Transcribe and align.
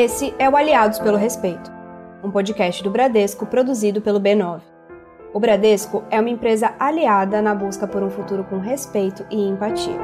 Esse 0.00 0.32
é 0.38 0.48
o 0.48 0.56
Aliados 0.56 1.00
pelo 1.00 1.16
Respeito, 1.16 1.72
um 2.22 2.30
podcast 2.30 2.84
do 2.84 2.88
Bradesco 2.88 3.44
produzido 3.44 4.00
pelo 4.00 4.20
B9. 4.20 4.60
O 5.34 5.40
Bradesco 5.40 6.04
é 6.08 6.20
uma 6.20 6.30
empresa 6.30 6.72
aliada 6.78 7.42
na 7.42 7.52
busca 7.52 7.84
por 7.84 8.00
um 8.04 8.08
futuro 8.08 8.44
com 8.44 8.60
respeito 8.60 9.26
e 9.28 9.48
empatia. 9.48 9.98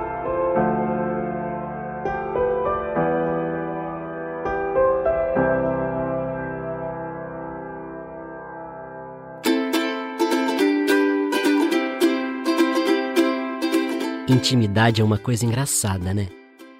Intimidade 14.28 15.00
é 15.00 15.04
uma 15.04 15.18
coisa 15.18 15.46
engraçada, 15.46 16.12
né? 16.12 16.26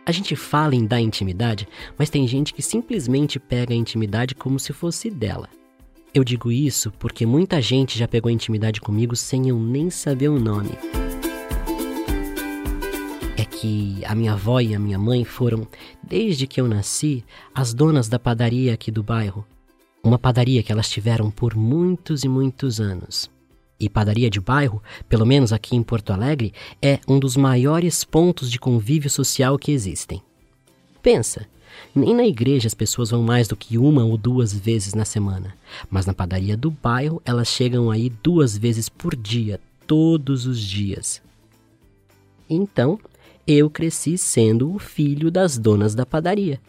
A 0.07 0.13
gente 0.13 0.37
fala 0.37 0.75
em 0.75 0.85
dar 0.85 1.01
intimidade, 1.01 1.67
mas 1.97 2.11
tem 2.11 2.29
gente 2.29 2.53
que 2.53 2.61
simplesmente 2.61 3.41
pega 3.41 3.73
a 3.73 3.77
intimidade 3.77 4.35
como 4.35 4.59
se 4.59 4.71
fosse 4.71 5.09
dela. 5.09 5.49
Eu 6.13 6.23
digo 6.23 6.53
isso 6.53 6.93
porque 6.99 7.25
muita 7.25 7.61
gente 7.63 7.99
já 7.99 8.07
pegou 8.07 8.31
intimidade 8.31 8.83
comigo 8.83 9.17
sem 9.17 9.49
eu 9.49 9.59
nem 9.59 9.89
saber 9.89 10.29
o 10.29 10.39
nome. 10.39 10.73
É 13.35 13.45
que 13.47 14.05
a 14.05 14.15
minha 14.15 14.35
avó 14.35 14.61
e 14.61 14.75
a 14.75 14.79
minha 14.79 14.99
mãe 14.99 15.25
foram, 15.25 15.67
desde 16.03 16.47
que 16.47 16.61
eu 16.61 16.69
nasci, 16.69 17.25
as 17.55 17.73
donas 17.73 18.07
da 18.07 18.19
padaria 18.19 18.75
aqui 18.75 18.91
do 18.91 19.03
bairro. 19.03 19.45
Uma 20.03 20.19
padaria 20.19 20.63
que 20.63 20.71
elas 20.71 20.91
tiveram 20.91 21.31
por 21.31 21.57
muitos 21.57 22.25
e 22.25 22.29
muitos 22.29 22.79
anos. 22.79 23.34
E 23.79 23.89
padaria 23.89 24.31
de 24.31 24.41
bairro, 24.41 24.83
pelo 25.09 25.27
menos 25.27 25.53
aqui 25.53 25.75
em 25.77 25.83
Porto 25.83 26.13
Alegre, 26.13 26.53
é 26.81 27.01
um 27.09 27.19
dos 27.19 27.37
maiores 27.37 28.05
pontos 28.05 28.51
de 28.51 28.59
convívio 28.59 29.11
social 29.11 29.59
que 29.59 29.73
existem. 29.73 30.23
Pensa, 31.03 31.47
nem 31.95 32.15
na 32.15 32.25
igreja 32.25 32.67
as 32.67 32.75
pessoas 32.75 33.11
vão 33.11 33.23
mais 33.23 33.49
do 33.49 33.57
que 33.57 33.77
uma 33.77 34.05
ou 34.05 34.17
duas 34.17 34.53
vezes 34.53 34.95
na 34.95 35.05
semana, 35.05 35.55
mas 35.91 36.07
na 36.07 36.15
padaria 36.15 36.57
do 36.57 36.71
bairro 36.71 37.21
elas 37.25 37.49
chegam 37.49 37.91
aí 37.91 38.09
duas 38.23 38.57
vezes 38.57 38.89
por 38.89 39.15
dia, 39.15 39.61
todos 39.87 40.47
os 40.47 40.61
dias. 40.61 41.21
Então, 42.49 42.99
eu 43.47 43.69
cresci 43.69 44.17
sendo 44.17 44.75
o 44.75 44.79
filho 44.79 45.31
das 45.31 45.59
donas 45.59 45.95
da 45.95 46.07
padaria. 46.07 46.61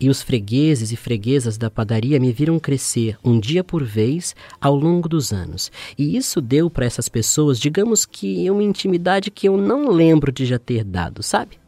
E 0.00 0.08
os 0.08 0.22
fregueses 0.22 0.92
e 0.92 0.96
freguesas 0.96 1.58
da 1.58 1.70
padaria 1.70 2.18
me 2.18 2.32
viram 2.32 2.58
crescer 2.58 3.18
um 3.22 3.38
dia 3.38 3.62
por 3.62 3.84
vez 3.84 4.34
ao 4.60 4.74
longo 4.74 5.08
dos 5.08 5.32
anos. 5.32 5.70
E 5.96 6.16
isso 6.16 6.40
deu 6.40 6.70
para 6.70 6.86
essas 6.86 7.08
pessoas, 7.08 7.58
digamos 7.58 8.06
que 8.06 8.50
uma 8.50 8.62
intimidade 8.62 9.30
que 9.30 9.48
eu 9.48 9.56
não 9.56 9.90
lembro 9.90 10.32
de 10.32 10.46
já 10.46 10.58
ter 10.58 10.84
dado, 10.84 11.22
sabe? 11.22 11.58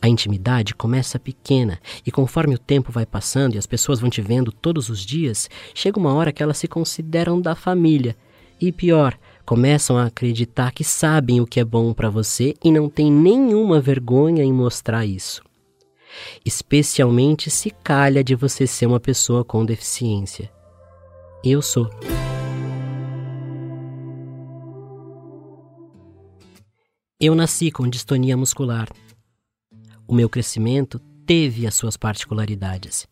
A 0.00 0.08
intimidade 0.08 0.74
começa 0.74 1.18
pequena 1.18 1.80
e 2.04 2.10
conforme 2.10 2.54
o 2.54 2.58
tempo 2.58 2.92
vai 2.92 3.06
passando 3.06 3.54
e 3.54 3.58
as 3.58 3.66
pessoas 3.66 4.00
vão 4.00 4.10
te 4.10 4.20
vendo 4.20 4.52
todos 4.52 4.88
os 4.88 5.04
dias, 5.04 5.48
chega 5.74 5.98
uma 5.98 6.12
hora 6.12 6.32
que 6.32 6.42
elas 6.42 6.58
se 6.58 6.68
consideram 6.68 7.40
da 7.40 7.54
família. 7.54 8.16
E 8.60 8.70
pior, 8.70 9.18
começam 9.52 9.98
a 9.98 10.06
acreditar 10.06 10.72
que 10.72 10.82
sabem 10.82 11.38
o 11.38 11.46
que 11.46 11.60
é 11.60 11.64
bom 11.64 11.92
para 11.92 12.08
você 12.08 12.54
e 12.64 12.72
não 12.72 12.88
tem 12.88 13.12
nenhuma 13.12 13.80
vergonha 13.80 14.42
em 14.42 14.50
mostrar 14.50 15.04
isso 15.04 15.42
especialmente 16.44 17.50
se 17.50 17.70
calha 17.70 18.24
de 18.24 18.34
você 18.34 18.66
ser 18.66 18.86
uma 18.86 19.00
pessoa 19.00 19.44
com 19.44 19.64
deficiência. 19.64 20.50
Eu 21.44 21.60
sou. 21.60 21.90
Eu 27.20 27.34
nasci 27.34 27.70
com 27.70 27.88
distonia 27.88 28.36
muscular. 28.36 28.88
O 30.06 30.14
meu 30.14 30.28
crescimento 30.28 30.98
teve 31.26 31.66
as 31.66 31.74
suas 31.74 31.96
particularidades. 31.96 33.06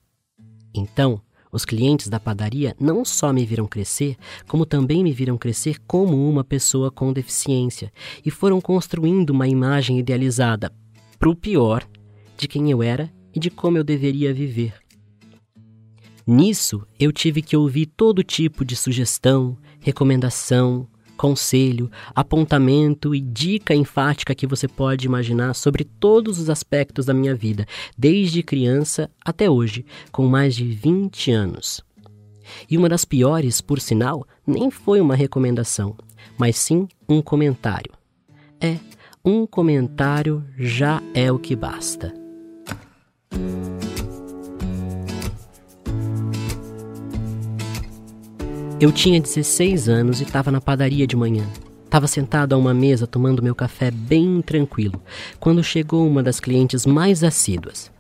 Então, 0.75 1.21
os 1.53 1.65
clientes 1.65 2.09
da 2.09 2.21
padaria 2.21 2.77
não 2.79 3.05
só 3.05 3.33
me 3.33 3.45
viram 3.45 3.67
crescer, 3.67 4.17
como 4.47 4.65
também 4.65 5.03
me 5.03 5.13
viram 5.13 5.37
crescer 5.37 5.79
como 5.87 6.29
uma 6.29 6.45
pessoa 6.45 6.91
com 6.91 7.13
deficiência 7.13 7.93
e 8.25 8.31
foram 8.31 8.61
construindo 8.61 9.31
uma 9.31 9.49
imagem 9.49 9.99
idealizada, 9.99 10.73
pro 11.19 11.35
pior, 11.35 11.87
de 12.37 12.49
quem 12.49 12.71
eu 12.71 12.83
era 12.83 13.13
e 13.35 13.39
de 13.39 13.51
como 13.51 13.77
eu 13.77 13.85
deveria 13.85 14.33
viver. 14.33 14.75
Nisso, 16.27 16.87
eu 16.99 17.13
tive 17.13 17.43
que 17.43 17.57
ouvir 17.57 17.87
todo 17.87 18.23
tipo 18.23 18.65
de 18.65 18.77
sugestão, 18.77 19.57
recomendação, 19.81 20.87
conselho, 21.21 21.91
apontamento 22.15 23.15
e 23.15 23.21
dica 23.21 23.75
enfática 23.75 24.35
que 24.35 24.47
você 24.47 24.67
pode 24.67 25.05
imaginar 25.05 25.53
sobre 25.53 25.85
todos 25.85 26.39
os 26.39 26.49
aspectos 26.49 27.05
da 27.05 27.13
minha 27.13 27.35
vida, 27.35 27.67
desde 27.95 28.43
criança 28.43 29.11
até 29.23 29.51
hoje, 29.51 29.85
com 30.11 30.27
mais 30.27 30.55
de 30.57 30.65
20 30.65 31.31
anos. 31.31 31.83
E 32.71 32.79
uma 32.79 32.89
das 32.89 33.05
piores, 33.05 33.61
por 33.61 33.83
sinal, 33.83 34.27
nem 34.47 34.71
foi 34.71 34.99
uma 34.99 35.15
recomendação, 35.15 35.95
mas 36.39 36.57
sim 36.57 36.89
um 37.07 37.21
comentário. 37.21 37.93
É, 38.59 38.79
um 39.23 39.47
comentário 39.47 40.43
já 40.57 41.03
é 41.13 41.31
o 41.31 41.39
que 41.39 41.55
basta. 41.55 42.15
Eu 48.81 48.91
tinha 48.91 49.21
16 49.21 49.91
anos 49.91 50.21
e 50.21 50.25
estava 50.25 50.51
na 50.51 50.59
padaria 50.59 51.07
de 51.07 51.15
manhã. 51.15 51.47
Estava 51.85 52.07
sentado 52.07 52.55
a 52.55 52.57
uma 52.57 52.73
mesa 52.73 53.07
tomando 53.07 53.43
meu 53.43 53.55
café 53.55 53.91
bem 53.91 54.41
tranquilo, 54.41 55.03
quando 55.39 55.63
chegou 55.63 56.07
uma 56.09 56.23
das 56.23 56.41
clientes 56.41 56.87
mais 56.87 57.23
assíduas. 57.23 57.93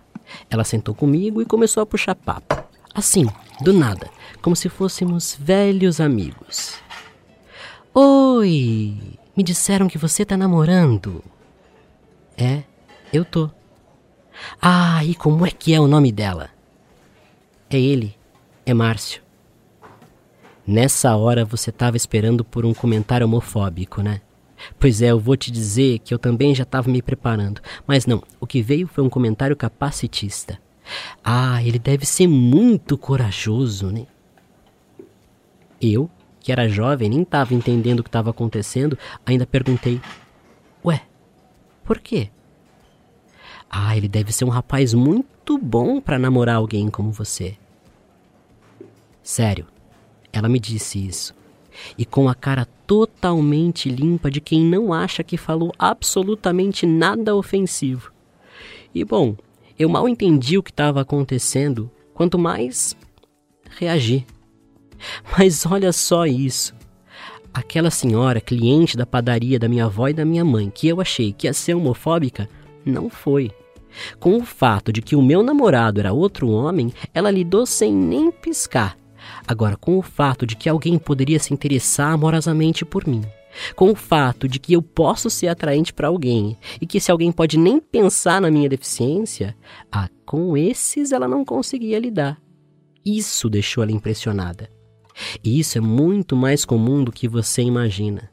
Ela 0.48 0.64
sentou 0.64 0.94
comigo 0.94 1.42
e 1.42 1.44
começou 1.44 1.82
a 1.82 1.86
puxar 1.86 2.14
papo. 2.14 2.64
Assim, 2.94 3.26
do 3.60 3.74
nada, 3.74 4.08
como 4.40 4.56
se 4.56 4.70
fôssemos 4.70 5.36
velhos 5.38 6.00
amigos. 6.00 6.76
Oi, 7.92 8.96
me 9.36 9.42
disseram 9.42 9.86
que 9.86 9.98
você 9.98 10.24
tá 10.24 10.34
namorando. 10.34 11.22
É, 12.38 12.62
eu 13.12 13.22
tô. 13.22 13.50
Ah, 14.62 15.04
e 15.04 15.14
como 15.14 15.44
é 15.44 15.50
que 15.50 15.74
é 15.74 15.80
o 15.80 15.86
nome 15.86 16.10
dela? 16.10 16.48
É 17.68 17.78
ele, 17.78 18.16
é 18.64 18.72
Márcio. 18.72 19.20
Nessa 20.70 21.16
hora 21.16 21.44
você 21.44 21.70
estava 21.70 21.96
esperando 21.96 22.44
por 22.44 22.64
um 22.64 22.72
comentário 22.72 23.26
homofóbico, 23.26 24.02
né? 24.02 24.20
Pois 24.78 25.02
é, 25.02 25.10
eu 25.10 25.18
vou 25.18 25.36
te 25.36 25.50
dizer 25.50 25.98
que 25.98 26.14
eu 26.14 26.18
também 26.18 26.54
já 26.54 26.62
estava 26.62 26.88
me 26.88 27.02
preparando. 27.02 27.60
Mas 27.88 28.06
não, 28.06 28.22
o 28.38 28.46
que 28.46 28.62
veio 28.62 28.86
foi 28.86 29.02
um 29.02 29.10
comentário 29.10 29.56
capacitista. 29.56 30.60
Ah, 31.24 31.60
ele 31.64 31.76
deve 31.76 32.06
ser 32.06 32.28
muito 32.28 32.96
corajoso, 32.96 33.90
né? 33.90 34.06
Eu, 35.82 36.08
que 36.38 36.52
era 36.52 36.68
jovem, 36.68 37.08
nem 37.08 37.22
estava 37.22 37.52
entendendo 37.52 37.98
o 37.98 38.04
que 38.04 38.08
estava 38.08 38.30
acontecendo, 38.30 38.96
ainda 39.26 39.44
perguntei: 39.44 40.00
Ué, 40.84 41.02
por 41.84 41.98
quê? 41.98 42.30
Ah, 43.68 43.96
ele 43.96 44.06
deve 44.06 44.30
ser 44.30 44.44
um 44.44 44.50
rapaz 44.50 44.94
muito 44.94 45.58
bom 45.58 46.00
para 46.00 46.16
namorar 46.16 46.54
alguém 46.54 46.88
como 46.88 47.10
você. 47.10 47.56
Sério, 49.20 49.66
ela 50.32 50.48
me 50.48 50.58
disse 50.58 51.04
isso. 51.04 51.34
E 51.96 52.04
com 52.04 52.28
a 52.28 52.34
cara 52.34 52.66
totalmente 52.86 53.88
limpa 53.88 54.30
de 54.30 54.40
quem 54.40 54.64
não 54.64 54.92
acha 54.92 55.22
que 55.22 55.36
falou 55.36 55.72
absolutamente 55.78 56.86
nada 56.86 57.34
ofensivo. 57.34 58.12
E 58.94 59.04
bom, 59.04 59.36
eu 59.78 59.88
mal 59.88 60.08
entendi 60.08 60.58
o 60.58 60.62
que 60.62 60.70
estava 60.70 61.00
acontecendo, 61.00 61.90
quanto 62.12 62.38
mais 62.38 62.96
reagi. 63.78 64.26
Mas 65.38 65.64
olha 65.64 65.92
só 65.92 66.26
isso. 66.26 66.74
Aquela 67.52 67.90
senhora, 67.90 68.40
cliente 68.40 68.96
da 68.96 69.06
padaria 69.06 69.58
da 69.58 69.68
minha 69.68 69.86
avó 69.86 70.08
e 70.08 70.12
da 70.12 70.24
minha 70.24 70.44
mãe, 70.44 70.70
que 70.70 70.86
eu 70.86 71.00
achei 71.00 71.32
que 71.32 71.46
ia 71.46 71.52
ser 71.52 71.74
homofóbica, 71.74 72.48
não 72.84 73.08
foi. 73.08 73.50
Com 74.20 74.36
o 74.36 74.44
fato 74.44 74.92
de 74.92 75.02
que 75.02 75.16
o 75.16 75.22
meu 75.22 75.42
namorado 75.42 75.98
era 75.98 76.12
outro 76.12 76.48
homem, 76.48 76.92
ela 77.12 77.30
lidou 77.30 77.66
sem 77.66 77.92
nem 77.92 78.30
piscar. 78.30 78.96
Agora, 79.46 79.76
com 79.76 79.98
o 79.98 80.02
fato 80.02 80.46
de 80.46 80.56
que 80.56 80.68
alguém 80.68 80.98
poderia 80.98 81.38
se 81.38 81.52
interessar 81.52 82.12
amorosamente 82.12 82.84
por 82.84 83.06
mim, 83.06 83.22
com 83.74 83.90
o 83.90 83.96
fato 83.96 84.48
de 84.48 84.58
que 84.58 84.72
eu 84.72 84.82
posso 84.82 85.28
ser 85.28 85.48
atraente 85.48 85.92
para 85.92 86.08
alguém 86.08 86.56
e 86.80 86.86
que 86.86 86.98
esse 86.98 87.10
alguém 87.10 87.32
pode 87.32 87.58
nem 87.58 87.80
pensar 87.80 88.40
na 88.40 88.50
minha 88.50 88.68
deficiência, 88.68 89.56
ah, 89.90 90.08
com 90.24 90.56
esses 90.56 91.12
ela 91.12 91.26
não 91.26 91.44
conseguia 91.44 91.98
lidar. 91.98 92.40
Isso 93.04 93.48
deixou 93.48 93.82
ela 93.82 93.92
impressionada. 93.92 94.70
E 95.42 95.58
isso 95.58 95.76
é 95.76 95.80
muito 95.80 96.36
mais 96.36 96.64
comum 96.64 97.02
do 97.02 97.12
que 97.12 97.28
você 97.28 97.62
imagina. 97.62 98.29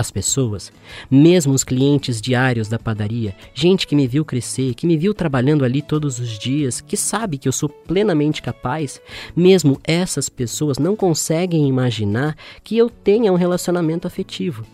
As 0.00 0.10
pessoas, 0.10 0.72
mesmo 1.10 1.52
os 1.52 1.62
clientes 1.62 2.22
diários 2.22 2.68
da 2.68 2.78
padaria, 2.78 3.36
gente 3.52 3.86
que 3.86 3.94
me 3.94 4.06
viu 4.06 4.24
crescer, 4.24 4.72
que 4.72 4.86
me 4.86 4.96
viu 4.96 5.12
trabalhando 5.12 5.62
ali 5.62 5.82
todos 5.82 6.18
os 6.18 6.38
dias, 6.38 6.80
que 6.80 6.96
sabe 6.96 7.36
que 7.36 7.46
eu 7.46 7.52
sou 7.52 7.68
plenamente 7.68 8.40
capaz, 8.40 8.98
mesmo 9.36 9.78
essas 9.84 10.30
pessoas 10.30 10.78
não 10.78 10.96
conseguem 10.96 11.68
imaginar 11.68 12.34
que 12.64 12.78
eu 12.78 12.88
tenha 12.88 13.30
um 13.30 13.36
relacionamento 13.36 14.06
afetivo, 14.06 14.64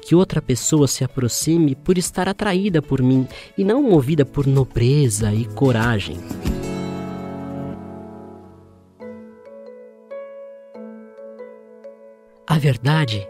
que 0.00 0.14
outra 0.14 0.40
pessoa 0.40 0.88
se 0.88 1.04
aproxime 1.04 1.74
por 1.74 1.98
estar 1.98 2.26
atraída 2.26 2.80
por 2.80 3.02
mim 3.02 3.28
e 3.58 3.64
não 3.64 3.82
movida 3.82 4.24
por 4.24 4.46
nobreza 4.46 5.34
e 5.34 5.44
coragem. 5.44 6.16
A 12.46 12.56
verdade 12.56 13.28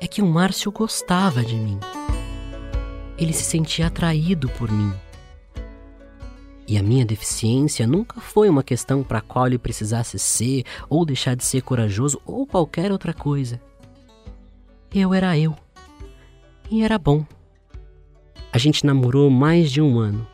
é 0.00 0.06
que 0.06 0.22
o 0.22 0.26
Márcio 0.26 0.70
gostava 0.70 1.42
de 1.44 1.54
mim. 1.54 1.78
Ele 3.18 3.32
se 3.32 3.44
sentia 3.44 3.86
atraído 3.86 4.48
por 4.50 4.70
mim. 4.70 4.92
E 6.66 6.78
a 6.78 6.82
minha 6.82 7.04
deficiência 7.04 7.86
nunca 7.86 8.20
foi 8.20 8.48
uma 8.48 8.62
questão 8.62 9.02
para 9.02 9.18
a 9.18 9.22
qual 9.22 9.46
ele 9.46 9.58
precisasse 9.58 10.18
ser 10.18 10.64
ou 10.88 11.04
deixar 11.04 11.36
de 11.36 11.44
ser 11.44 11.62
corajoso 11.62 12.20
ou 12.24 12.46
qualquer 12.46 12.90
outra 12.90 13.12
coisa. 13.12 13.60
Eu 14.92 15.12
era 15.12 15.38
eu. 15.38 15.54
E 16.70 16.82
era 16.82 16.98
bom. 16.98 17.24
A 18.52 18.58
gente 18.58 18.86
namorou 18.86 19.28
mais 19.28 19.70
de 19.70 19.80
um 19.80 19.98
ano. 19.98 20.26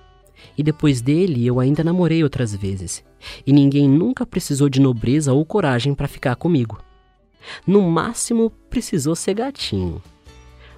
E 0.56 0.62
depois 0.62 1.00
dele 1.00 1.44
eu 1.44 1.58
ainda 1.58 1.82
namorei 1.82 2.22
outras 2.22 2.54
vezes. 2.54 3.02
E 3.46 3.52
ninguém 3.52 3.88
nunca 3.88 4.24
precisou 4.24 4.68
de 4.68 4.80
nobreza 4.80 5.32
ou 5.32 5.44
coragem 5.44 5.94
para 5.94 6.06
ficar 6.06 6.36
comigo. 6.36 6.78
No 7.66 7.82
máximo 7.82 8.50
precisou 8.68 9.14
ser 9.14 9.34
gatinho. 9.34 10.02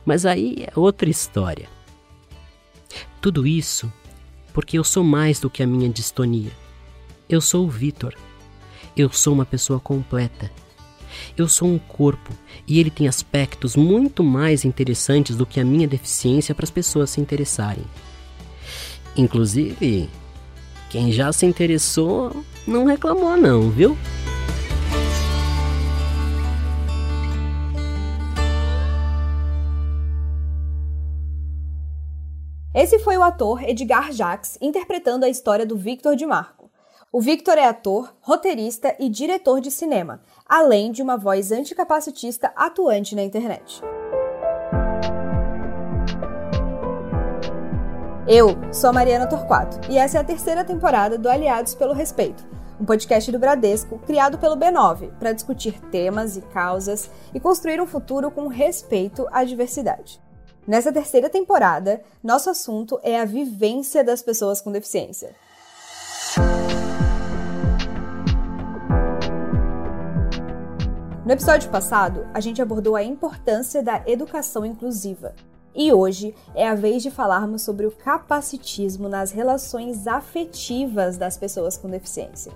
Mas 0.04 0.26
aí 0.26 0.64
é 0.66 0.72
outra 0.78 1.08
história. 1.08 1.68
Tudo 3.20 3.46
isso 3.46 3.92
porque 4.52 4.78
eu 4.78 4.84
sou 4.84 5.02
mais 5.02 5.40
do 5.40 5.48
que 5.48 5.62
a 5.62 5.66
minha 5.66 5.88
distonia. 5.88 6.52
Eu 7.28 7.40
sou 7.40 7.64
o 7.64 7.70
Vitor. 7.70 8.14
Eu 8.96 9.10
sou 9.10 9.32
uma 9.32 9.46
pessoa 9.46 9.80
completa. 9.80 10.50
Eu 11.36 11.48
sou 11.48 11.68
um 11.68 11.78
corpo 11.78 12.32
e 12.66 12.78
ele 12.78 12.90
tem 12.90 13.08
aspectos 13.08 13.76
muito 13.76 14.22
mais 14.22 14.64
interessantes 14.64 15.36
do 15.36 15.46
que 15.46 15.60
a 15.60 15.64
minha 15.64 15.88
deficiência 15.88 16.54
para 16.54 16.64
as 16.64 16.70
pessoas 16.70 17.10
se 17.10 17.20
interessarem. 17.20 17.84
Inclusive, 19.16 20.08
quem 20.90 21.12
já 21.12 21.32
se 21.32 21.46
interessou 21.46 22.44
não 22.66 22.84
reclamou 22.84 23.36
não, 23.36 23.70
viu? 23.70 23.96
Esse 32.74 32.98
foi 32.98 33.18
o 33.18 33.22
ator 33.22 33.62
Edgar 33.62 34.10
Jacques 34.12 34.56
interpretando 34.58 35.26
a 35.26 35.28
história 35.28 35.66
do 35.66 35.76
Victor 35.76 36.16
de 36.16 36.24
Marco. 36.24 36.70
O 37.12 37.20
Victor 37.20 37.58
é 37.58 37.66
ator, 37.66 38.14
roteirista 38.22 38.96
e 38.98 39.10
diretor 39.10 39.60
de 39.60 39.70
cinema, 39.70 40.22
além 40.48 40.90
de 40.90 41.02
uma 41.02 41.18
voz 41.18 41.52
anticapacitista 41.52 42.50
atuante 42.56 43.14
na 43.14 43.22
internet. 43.22 43.82
Eu 48.26 48.56
sou 48.72 48.88
a 48.88 48.92
Mariana 48.94 49.26
Torquato 49.26 49.78
e 49.90 49.98
essa 49.98 50.16
é 50.16 50.20
a 50.22 50.24
terceira 50.24 50.64
temporada 50.64 51.18
do 51.18 51.28
Aliados 51.28 51.74
pelo 51.74 51.92
Respeito, 51.92 52.42
um 52.80 52.86
podcast 52.86 53.30
do 53.30 53.38
Bradesco 53.38 53.98
criado 53.98 54.38
pelo 54.38 54.56
B9 54.56 55.10
para 55.18 55.34
discutir 55.34 55.78
temas 55.90 56.38
e 56.38 56.40
causas 56.40 57.10
e 57.34 57.38
construir 57.38 57.82
um 57.82 57.86
futuro 57.86 58.30
com 58.30 58.46
respeito 58.46 59.28
à 59.30 59.44
diversidade. 59.44 60.21
Nessa 60.64 60.92
terceira 60.92 61.28
temporada, 61.28 62.02
nosso 62.22 62.48
assunto 62.48 63.00
é 63.02 63.20
a 63.20 63.24
vivência 63.24 64.04
das 64.04 64.22
pessoas 64.22 64.60
com 64.60 64.70
deficiência. 64.70 65.34
No 71.24 71.32
episódio 71.32 71.68
passado, 71.68 72.28
a 72.32 72.38
gente 72.38 72.62
abordou 72.62 72.94
a 72.94 73.02
importância 73.02 73.82
da 73.82 74.04
educação 74.06 74.64
inclusiva. 74.64 75.34
E 75.74 75.92
hoje 75.92 76.32
é 76.54 76.68
a 76.68 76.76
vez 76.76 77.02
de 77.02 77.10
falarmos 77.10 77.62
sobre 77.62 77.86
o 77.86 77.90
capacitismo 77.90 79.08
nas 79.08 79.32
relações 79.32 80.06
afetivas 80.06 81.16
das 81.16 81.36
pessoas 81.36 81.76
com 81.76 81.88
deficiência. 81.88 82.52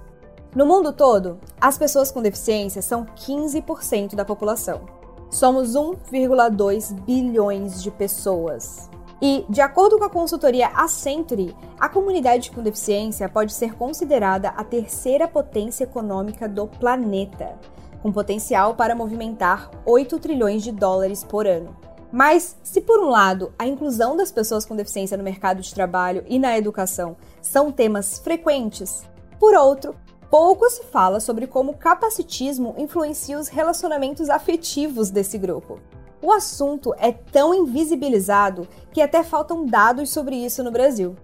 No 0.54 0.64
mundo 0.64 0.92
todo, 0.92 1.40
as 1.60 1.76
pessoas 1.76 2.12
com 2.12 2.22
deficiência 2.22 2.80
são 2.82 3.04
15% 3.04 4.14
da 4.14 4.24
população. 4.24 4.95
Somos 5.30 5.74
1,2 5.74 6.92
bilhões 7.02 7.82
de 7.82 7.90
pessoas. 7.90 8.88
E, 9.20 9.46
de 9.48 9.60
acordo 9.60 9.98
com 9.98 10.04
a 10.04 10.10
consultoria 10.10 10.68
Accenture, 10.68 11.56
a 11.78 11.88
comunidade 11.88 12.50
com 12.50 12.62
deficiência 12.62 13.28
pode 13.28 13.52
ser 13.52 13.74
considerada 13.74 14.50
a 14.50 14.62
terceira 14.62 15.26
potência 15.26 15.84
econômica 15.84 16.48
do 16.48 16.66
planeta, 16.66 17.58
com 18.02 18.12
potencial 18.12 18.74
para 18.74 18.94
movimentar 18.94 19.70
8 19.86 20.18
trilhões 20.18 20.62
de 20.62 20.70
dólares 20.70 21.24
por 21.24 21.46
ano. 21.46 21.74
Mas, 22.12 22.56
se 22.62 22.80
por 22.80 23.00
um 23.00 23.08
lado 23.08 23.52
a 23.58 23.66
inclusão 23.66 24.16
das 24.16 24.30
pessoas 24.30 24.64
com 24.64 24.76
deficiência 24.76 25.16
no 25.16 25.24
mercado 25.24 25.60
de 25.60 25.74
trabalho 25.74 26.24
e 26.28 26.38
na 26.38 26.56
educação 26.56 27.16
são 27.42 27.72
temas 27.72 28.18
frequentes, 28.18 29.02
por 29.40 29.54
outro, 29.54 29.94
Pouco 30.30 30.68
se 30.68 30.82
fala 30.84 31.20
sobre 31.20 31.46
como 31.46 31.72
o 31.72 31.76
capacitismo 31.76 32.74
influencia 32.76 33.38
os 33.38 33.48
relacionamentos 33.48 34.28
afetivos 34.28 35.10
desse 35.10 35.38
grupo. 35.38 35.78
O 36.20 36.32
assunto 36.32 36.92
é 36.98 37.12
tão 37.12 37.54
invisibilizado 37.54 38.66
que 38.92 39.00
até 39.00 39.22
faltam 39.22 39.64
dados 39.64 40.10
sobre 40.10 40.34
isso 40.34 40.64
no 40.64 40.72
Brasil. 40.72 41.14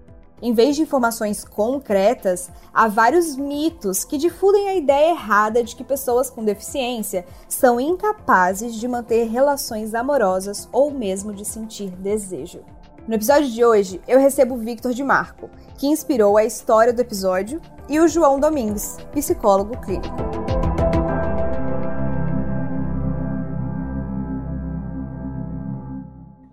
Em 0.40 0.52
vez 0.52 0.76
de 0.76 0.82
informações 0.82 1.44
concretas, 1.44 2.50
há 2.74 2.88
vários 2.88 3.36
mitos 3.36 4.04
que 4.04 4.18
difundem 4.18 4.68
a 4.68 4.74
ideia 4.74 5.10
errada 5.10 5.62
de 5.62 5.74
que 5.74 5.84
pessoas 5.84 6.28
com 6.28 6.44
deficiência 6.44 7.24
são 7.48 7.80
incapazes 7.80 8.74
de 8.74 8.88
manter 8.88 9.28
relações 9.28 9.94
amorosas 9.94 10.68
ou 10.72 10.90
mesmo 10.90 11.32
de 11.32 11.44
sentir 11.44 11.90
desejo. 11.90 12.60
No 13.06 13.14
episódio 13.14 13.50
de 13.50 13.64
hoje, 13.64 14.00
eu 14.06 14.18
recebo 14.20 14.54
o 14.54 14.58
Victor 14.58 14.92
de 14.92 15.02
Marco, 15.02 15.50
que 15.76 15.88
inspirou 15.88 16.36
a 16.36 16.44
história 16.44 16.92
do 16.92 17.00
episódio, 17.00 17.60
e 17.92 18.00
o 18.00 18.08
João 18.08 18.40
Domingues, 18.40 18.96
psicólogo 19.12 19.78
clínico. 19.82 20.16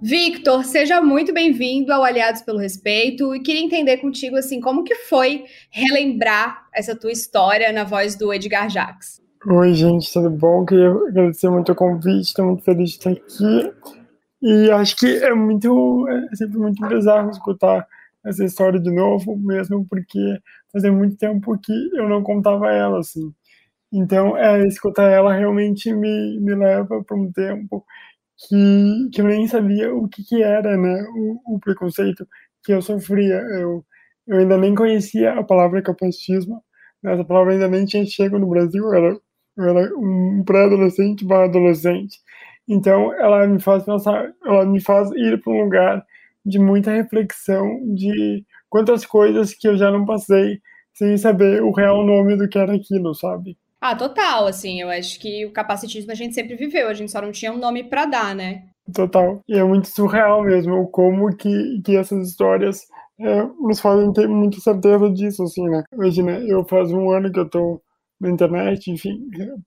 Victor, 0.01 0.65
seja 0.65 1.01
muito 1.01 1.33
bem-vindo 1.33 1.93
ao 1.93 2.03
Aliados 2.03 2.41
pelo 2.41 2.59
Respeito 2.59 3.33
e 3.33 3.39
queria 3.39 3.61
entender 3.61 3.97
contigo 3.97 4.35
assim 4.35 4.59
como 4.59 4.83
que 4.83 4.95
foi 4.95 5.45
relembrar 5.71 6.67
essa 6.73 6.93
tua 6.93 7.11
história 7.11 7.71
na 7.71 7.85
voz 7.85 8.17
do 8.17 8.33
Edgar 8.33 8.69
Jacques. 8.69 9.21
Oi, 9.47 9.73
gente, 9.73 10.11
tudo 10.11 10.29
bom? 10.29 10.65
Queria 10.65 10.91
agradecer 10.91 11.49
muito 11.49 11.71
o 11.71 11.75
convite, 11.75 12.27
estou 12.27 12.47
muito 12.47 12.63
feliz 12.65 12.89
de 12.89 12.97
estar 12.97 13.11
aqui. 13.11 13.73
E 14.41 14.69
acho 14.71 14.97
que 14.97 15.23
é 15.23 15.33
muito, 15.33 16.05
é 16.09 16.35
sempre 16.35 16.57
muito 16.57 16.85
bizarro 16.85 17.29
escutar 17.29 17.87
essa 18.25 18.43
história 18.43 18.79
de 18.79 18.91
novo, 18.91 19.37
mesmo 19.37 19.85
porque 19.89 20.39
fazia 20.71 20.91
muito 20.91 21.17
tempo 21.17 21.57
que 21.59 21.73
eu 21.95 22.07
não 22.09 22.23
contava 22.23 22.71
ela, 22.71 22.99
assim. 22.99 23.33
Então, 23.93 24.37
é, 24.37 24.65
escutar 24.67 25.09
ela 25.11 25.33
realmente 25.33 25.93
me, 25.93 26.39
me 26.39 26.55
leva 26.55 27.03
para 27.03 27.17
um 27.17 27.31
tempo 27.31 27.85
que, 28.37 29.09
que 29.13 29.21
eu 29.21 29.25
nem 29.27 29.47
sabia 29.47 29.93
o 29.93 30.07
que, 30.07 30.23
que 30.23 30.43
era, 30.43 30.77
né, 30.77 31.03
o, 31.15 31.55
o 31.55 31.59
preconceito 31.59 32.27
que 32.63 32.73
eu 32.73 32.81
sofria. 32.81 33.35
Eu, 33.59 33.85
eu 34.27 34.39
ainda 34.39 34.57
nem 34.57 34.75
conhecia 34.75 35.33
a 35.33 35.43
palavra 35.43 35.81
capacitismo, 35.81 36.63
né, 37.03 37.13
essa 37.13 37.25
palavra 37.25 37.53
ainda 37.53 37.67
nem 37.67 37.85
tinha 37.85 38.05
chegado 38.05 38.39
no 38.39 38.49
Brasil, 38.49 38.83
eu 38.85 38.93
era, 38.93 39.19
eu 39.57 39.65
era 39.65 39.97
um 39.97 40.43
pré-adolescente 40.45 41.25
barra 41.25 41.45
adolescente. 41.45 42.17
Então, 42.67 43.13
ela 43.15 43.47
me 43.47 43.59
faz 43.59 43.83
pensar, 43.83 44.31
ela 44.45 44.65
me 44.65 44.79
faz 44.81 45.09
ir 45.11 45.41
para 45.41 45.53
um 45.53 45.63
lugar 45.63 46.05
de 46.45 46.59
muita 46.59 46.91
reflexão 46.91 47.67
de 47.95 48.45
quantas 48.69 49.05
coisas 49.05 49.53
que 49.53 49.67
eu 49.67 49.77
já 49.77 49.91
não 49.91 50.05
passei 50.05 50.59
sem 50.93 51.17
saber 51.17 51.61
o 51.63 51.71
real 51.71 52.05
nome 52.05 52.37
do 52.37 52.47
que 52.47 52.57
era 52.57 52.75
aquilo, 52.75 53.13
sabe? 53.15 53.57
Ah, 53.81 53.95
total, 53.95 54.47
assim, 54.47 54.81
eu 54.81 54.89
acho 54.89 55.19
que 55.19 55.45
o 55.45 55.51
capacitismo 55.53 56.11
a 56.11 56.15
gente 56.15 56.35
sempre 56.35 56.55
viveu, 56.55 56.89
a 56.89 56.93
gente 56.93 57.11
só 57.11 57.21
não 57.21 57.31
tinha 57.31 57.53
um 57.53 57.57
nome 57.57 57.83
para 57.83 58.05
dar, 58.05 58.35
né? 58.35 58.63
Total. 58.93 59.39
E 59.47 59.57
é 59.57 59.63
muito 59.63 59.87
surreal 59.87 60.43
mesmo 60.43 60.87
como 60.87 61.35
que, 61.35 61.81
que 61.83 61.95
essas 61.95 62.27
histórias 62.27 62.81
é, 63.19 63.43
nos 63.59 63.79
fazem 63.79 64.11
ter 64.11 64.27
muita 64.27 64.59
certeza 64.59 65.09
disso, 65.09 65.43
assim, 65.43 65.67
né? 65.69 65.83
Imagina, 65.93 66.31
eu 66.39 66.65
faz 66.65 66.91
um 66.91 67.09
ano 67.11 67.31
que 67.31 67.39
eu 67.39 67.49
tô 67.49 67.81
na 68.19 68.29
internet, 68.29 68.91
enfim, 68.91 69.17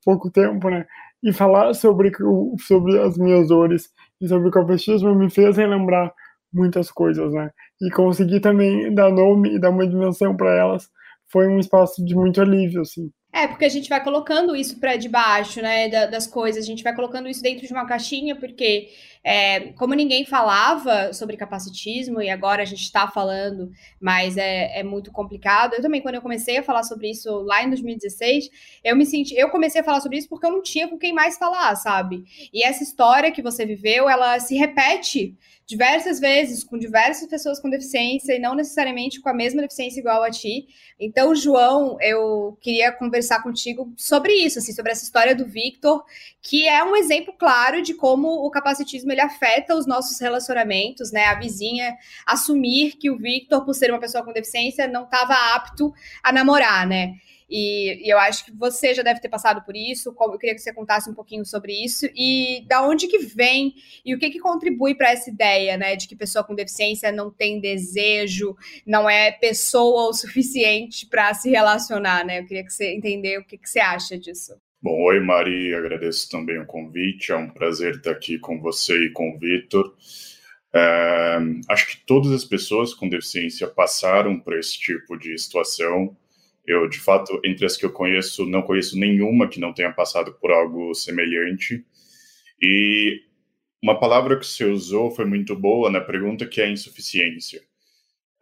pouco 0.05 0.31
tempo, 0.31 0.69
né? 0.69 0.87
E 1.23 1.33
falar 1.33 1.73
sobre, 1.73 2.11
sobre 2.59 2.99
as 2.99 3.17
minhas 3.17 3.49
dores 3.49 3.91
e 4.21 4.29
sobre 4.29 4.49
o 4.49 4.51
capacitismo 4.51 5.15
me 5.15 5.31
fez 5.31 5.57
relembrar 5.57 6.13
muitas 6.53 6.91
coisas, 6.91 7.33
né? 7.33 7.51
E 7.83 7.91
conseguir 7.91 8.41
também 8.41 8.95
dar 8.95 9.11
nome 9.11 9.57
e 9.57 9.59
dar 9.59 9.71
uma 9.71 9.87
dimensão 9.87 10.37
para 10.37 10.57
elas 10.57 10.89
foi 11.33 11.49
um 11.49 11.59
espaço 11.59 12.05
de 12.05 12.15
muito 12.15 12.41
alívio, 12.41 12.83
assim. 12.83 13.11
É, 13.33 13.47
porque 13.47 13.65
a 13.65 13.69
gente 13.69 13.89
vai 13.89 14.05
colocando 14.05 14.55
isso 14.55 14.79
para 14.79 14.97
debaixo, 14.97 15.63
né, 15.63 15.89
das 16.07 16.27
coisas, 16.27 16.63
a 16.63 16.67
gente 16.67 16.85
vai 16.85 16.95
colocando 16.95 17.29
isso 17.29 17.43
dentro 17.43 17.67
de 17.67 17.73
uma 17.73 17.87
caixinha, 17.87 18.37
porque 18.37 18.89
é, 19.25 19.73
como 19.75 19.95
ninguém 19.95 20.25
falava 20.25 21.13
sobre 21.13 21.37
capacitismo, 21.37 22.21
e 22.21 22.29
agora 22.29 22.63
a 22.63 22.65
gente 22.65 22.83
está 22.83 23.07
falando, 23.07 23.71
mas 24.01 24.37
é, 24.37 24.81
é, 24.81 24.83
muito 24.83 25.13
complicado. 25.13 25.75
Eu 25.75 25.83
também, 25.83 26.01
quando 26.01 26.17
eu 26.17 26.23
comecei 26.23 26.59
a 26.59 26.63
falar 26.63 26.83
sobre 26.83 27.11
isso 27.11 27.31
lá 27.43 27.63
em 27.63 27.69
2016, 27.69 28.51
eu 28.83 28.97
me 28.97 29.07
senti. 29.07 29.35
Eu 29.35 29.51
comecei 29.51 29.81
a 29.81 29.85
falar 29.85 30.01
sobre 30.01 30.19
isso 30.19 30.29
porque 30.29 30.47
eu 30.47 30.51
não 30.51 30.63
tinha 30.63 30.89
com 30.89 30.99
quem 30.99 31.13
mais 31.13 31.39
falar, 31.39 31.75
sabe? 31.77 32.25
E 32.53 32.65
essa 32.65 32.83
história 32.83 33.31
que 33.31 33.43
você 33.43 33.65
viveu, 33.65 34.09
ela 34.09 34.41
se 34.41 34.57
repete 34.57 35.37
diversas 35.67 36.19
vezes 36.19 36.65
com 36.65 36.77
diversas 36.77 37.29
pessoas 37.29 37.61
com 37.61 37.71
deficiência 37.71 38.35
e 38.35 38.39
não 38.39 38.55
necessariamente 38.55 39.21
com 39.21 39.29
a 39.29 39.35
mesma 39.35 39.63
deficiência 39.63 40.01
igual 40.01 40.23
a 40.23 40.31
ti. 40.31 40.67
Então, 40.99 41.35
João, 41.35 41.97
eu 42.01 42.59
queria 42.61 42.93
conversar 42.93 43.43
contigo 43.43 43.93
sobre 43.97 44.33
isso, 44.33 44.59
assim, 44.59 44.73
sobre 44.73 44.93
essa 44.93 45.05
história 45.05 45.35
do 45.35 45.47
Victor, 45.47 46.05
que 46.43 46.69
é 46.69 46.83
um 46.85 46.97
exemplo 46.97 47.33
claro 47.39 47.81
de 47.81 47.95
como 47.95 48.29
o 48.29 48.51
capacitismo 48.51 49.12
ele 49.13 49.21
afeta 49.21 49.75
os 49.75 49.87
nossos 49.87 50.19
relacionamentos, 50.21 51.13
né? 51.13 51.27
A 51.27 51.39
vizinha 51.39 51.97
assumir 52.27 52.97
que 52.97 53.11
o 53.11 53.19
Victor, 53.19 53.65
por 53.65 53.75
ser 53.75 53.91
uma 53.91 54.01
pessoa 54.01 54.25
com 54.25 54.33
deficiência, 54.33 54.89
não 54.89 55.05
estava 55.05 55.35
apto 55.55 55.93
a 56.23 56.33
namorar, 56.33 56.87
né? 56.87 57.15
E, 57.55 58.07
e, 58.07 58.09
eu 58.09 58.19
acho 58.19 58.47
que 58.47 58.51
você 58.51 58.95
já 58.95 59.03
deve 59.03 59.21
ter 59.21 59.29
passado 59.29 59.63
por 59.63 59.77
isso. 59.77 60.17
Eu 60.19 60.39
queria 60.39 60.55
que 60.55 60.63
você 60.63 60.73
contasse 60.73 61.11
um 61.11 61.15
pouquinho 61.15 61.45
sobre 61.45 61.75
isso 61.85 62.09
e 62.17 62.65
da 62.67 62.83
onde 62.83 63.07
que 63.07 63.19
vem 63.19 63.75
e 64.03 64.15
o 64.15 64.19
que 64.19 64.31
que 64.31 64.41
contribui 64.41 64.95
para 64.95 65.11
essa 65.11 65.29
ideia, 65.29 65.77
né, 65.77 65.95
de 65.95 66.09
que 66.09 66.17
pessoa 66.17 66.43
com 66.43 66.55
deficiência 66.55 67.13
não 67.13 67.31
tem 67.31 67.61
desejo, 67.61 68.57
não 68.87 69.09
é 69.09 69.31
pessoa 69.31 70.09
o 70.09 70.15
suficiente 70.15 71.07
para 71.07 71.35
se 71.35 71.51
relacionar, 71.51 72.25
né? 72.25 72.41
Eu 72.41 72.47
queria 72.47 72.65
que 72.65 72.73
você 72.73 72.95
entender 72.95 73.39
o 73.39 73.45
que 73.45 73.59
que 73.59 73.69
você 73.69 73.81
acha 73.81 74.19
disso. 74.19 74.55
Bom, 74.83 75.01
oi 75.05 75.21
Mari, 75.21 75.75
agradeço 75.75 76.29
também 76.29 76.59
o 76.59 76.67
convite. 76.67 77.31
É 77.31 77.37
um 77.37 77.49
prazer 77.49 77.97
estar 77.97 78.11
aqui 78.11 78.39
com 78.39 78.61
você 78.61 79.07
e 79.07 79.11
com 79.11 79.31
o 79.31 79.39
Vitor. 79.39 79.95
É, 80.75 81.39
acho 81.69 81.87
que 81.87 82.05
todas 82.05 82.33
as 82.33 82.45
pessoas 82.45 82.93
com 82.93 83.09
deficiência 83.09 83.69
passaram 83.69 84.41
por 84.41 84.59
esse 84.59 84.79
tipo 84.79 85.17
de 85.17 85.39
situação 85.39 86.17
eu, 86.67 86.89
de 86.89 87.01
fato, 87.01 87.41
entre 87.45 87.67
as 87.67 87.77
que 87.77 87.85
eu 87.85 87.93
conheço, 87.93 88.47
não 88.47 88.63
conheço 88.63 88.99
nenhuma 88.99 89.49
que 89.49 89.59
não 89.61 89.73
tenha 89.73 89.93
passado 89.93 90.33
por 90.35 90.53
algo 90.53 90.95
semelhante. 90.95 91.85
E 92.61 93.21
uma 93.83 93.99
palavra 93.99 94.39
que 94.39 94.47
você 94.47 94.65
usou 94.65 95.11
foi 95.11 95.25
muito 95.25 95.57
boa 95.57 95.91
na 95.91 96.01
pergunta, 96.01 96.47
que 96.47 96.61
é 96.61 96.71
insuficiência. 96.71 97.63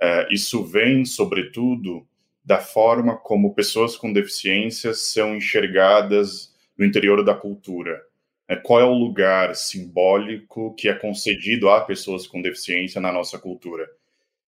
É, 0.01 0.29
isso 0.33 0.65
vem, 0.65 1.05
sobretudo, 1.05 2.07
da 2.51 2.59
forma 2.59 3.17
como 3.17 3.55
pessoas 3.55 3.97
com 3.97 4.13
deficiência 4.13 4.93
são 4.93 5.37
enxergadas 5.37 6.53
no 6.77 6.85
interior 6.85 7.25
da 7.25 7.33
cultura. 7.33 8.03
É, 8.49 8.57
qual 8.57 8.81
é 8.81 8.85
o 8.85 8.93
lugar 8.93 9.55
simbólico 9.55 10.75
que 10.75 10.89
é 10.89 10.93
concedido 10.93 11.71
a 11.71 11.81
pessoas 11.83 12.27
com 12.27 12.43
deficiência 12.43 13.01
na 13.01 13.13
nossa 13.13 13.39
cultura? 13.39 13.89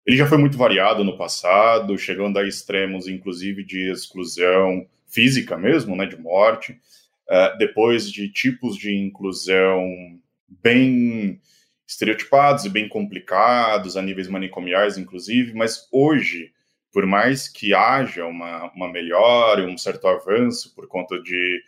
Ele 0.04 0.16
já 0.16 0.26
foi 0.26 0.36
muito 0.36 0.58
variado 0.58 1.04
no 1.04 1.16
passado, 1.16 1.96
chegando 1.96 2.40
a 2.40 2.44
extremos, 2.44 3.06
inclusive, 3.06 3.62
de 3.62 3.88
exclusão 3.92 4.84
física 5.06 5.56
mesmo, 5.56 5.94
né, 5.94 6.04
de 6.04 6.16
morte, 6.16 6.72
uh, 6.72 7.56
depois 7.56 8.10
de 8.10 8.28
tipos 8.28 8.76
de 8.76 8.92
inclusão 8.92 10.18
bem 10.60 11.40
estereotipados 11.86 12.64
e 12.64 12.68
bem 12.68 12.88
complicados, 12.88 13.96
a 13.96 14.02
níveis 14.02 14.26
manicomiais, 14.26 14.98
inclusive, 14.98 15.54
mas 15.54 15.86
hoje, 15.92 16.52
por 16.92 17.06
mais 17.06 17.48
que 17.48 17.74
haja 17.74 18.26
uma, 18.26 18.70
uma 18.72 18.92
melhora, 18.92 19.66
um 19.66 19.78
certo 19.78 20.06
avanço 20.06 20.74
por 20.74 20.86
conta 20.86 21.18
de, 21.20 21.62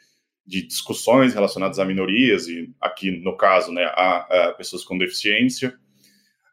de 0.47 0.67
discussões 0.67 1.33
relacionadas 1.33 1.79
a 1.79 1.85
minorias, 1.85 2.47
e 2.47 2.71
aqui, 2.81 3.11
no 3.11 3.37
caso, 3.37 3.73
né, 3.73 3.85
a, 3.85 4.49
a 4.49 4.53
pessoas 4.53 4.85
com 4.85 4.99
deficiência, 4.99 5.75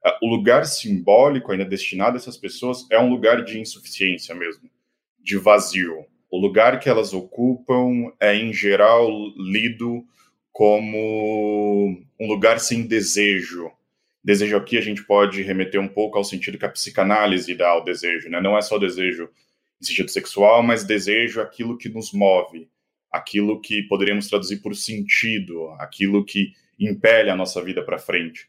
é, 0.06 0.18
o 0.22 0.28
lugar 0.28 0.66
simbólico 0.66 1.52
ainda 1.52 1.66
destinado 1.66 2.16
a 2.16 2.20
essas 2.20 2.38
pessoas 2.38 2.88
é 2.90 3.00
um 3.00 3.10
lugar 3.10 3.44
de 3.44 3.60
insuficiência 3.60 4.34
mesmo, 4.34 4.70
de 5.20 5.38
vazio. 5.38 6.06
O 6.32 6.40
lugar 6.40 6.80
que 6.80 6.90
elas 6.90 7.14
ocupam 7.14 8.12
é, 8.20 8.34
em 8.36 8.54
geral, 8.54 9.10
lido 9.38 10.04
como 10.52 12.02
um 12.20 12.28
lugar 12.28 12.60
sem 12.60 12.88
desejo. 12.88 13.70
Desejo 14.24 14.56
aqui 14.58 14.78
a 14.78 14.82
gente 14.82 15.04
pode 15.04 15.42
remeter 15.42 15.82
um 15.82 15.88
pouco 15.88 16.18
ao 16.18 16.24
sentido 16.24 16.58
que 16.58 16.66
a 16.66 16.70
psicanálise 16.70 17.56
dá 17.56 17.70
ao 17.70 17.84
desejo, 17.84 18.30
né? 18.30 18.40
Não 18.40 18.58
é 18.58 18.62
só 18.62 18.78
desejo 18.78 19.30
em 19.82 19.86
sentido 19.86 20.12
sexual, 20.12 20.62
mas 20.62 20.84
desejo 20.84 21.42
aquilo 21.42 21.78
que 21.78 21.90
nos 21.90 22.14
move, 22.14 22.70
aquilo 23.12 23.60
que 23.60 23.84
poderíamos 23.84 24.28
traduzir 24.28 24.62
por 24.62 24.76
sentido, 24.76 25.70
aquilo 25.80 26.24
que 26.24 26.54
impele 26.80 27.30
a 27.30 27.36
nossa 27.36 27.64
vida 27.64 27.84
para 27.84 27.98
frente. 27.98 28.48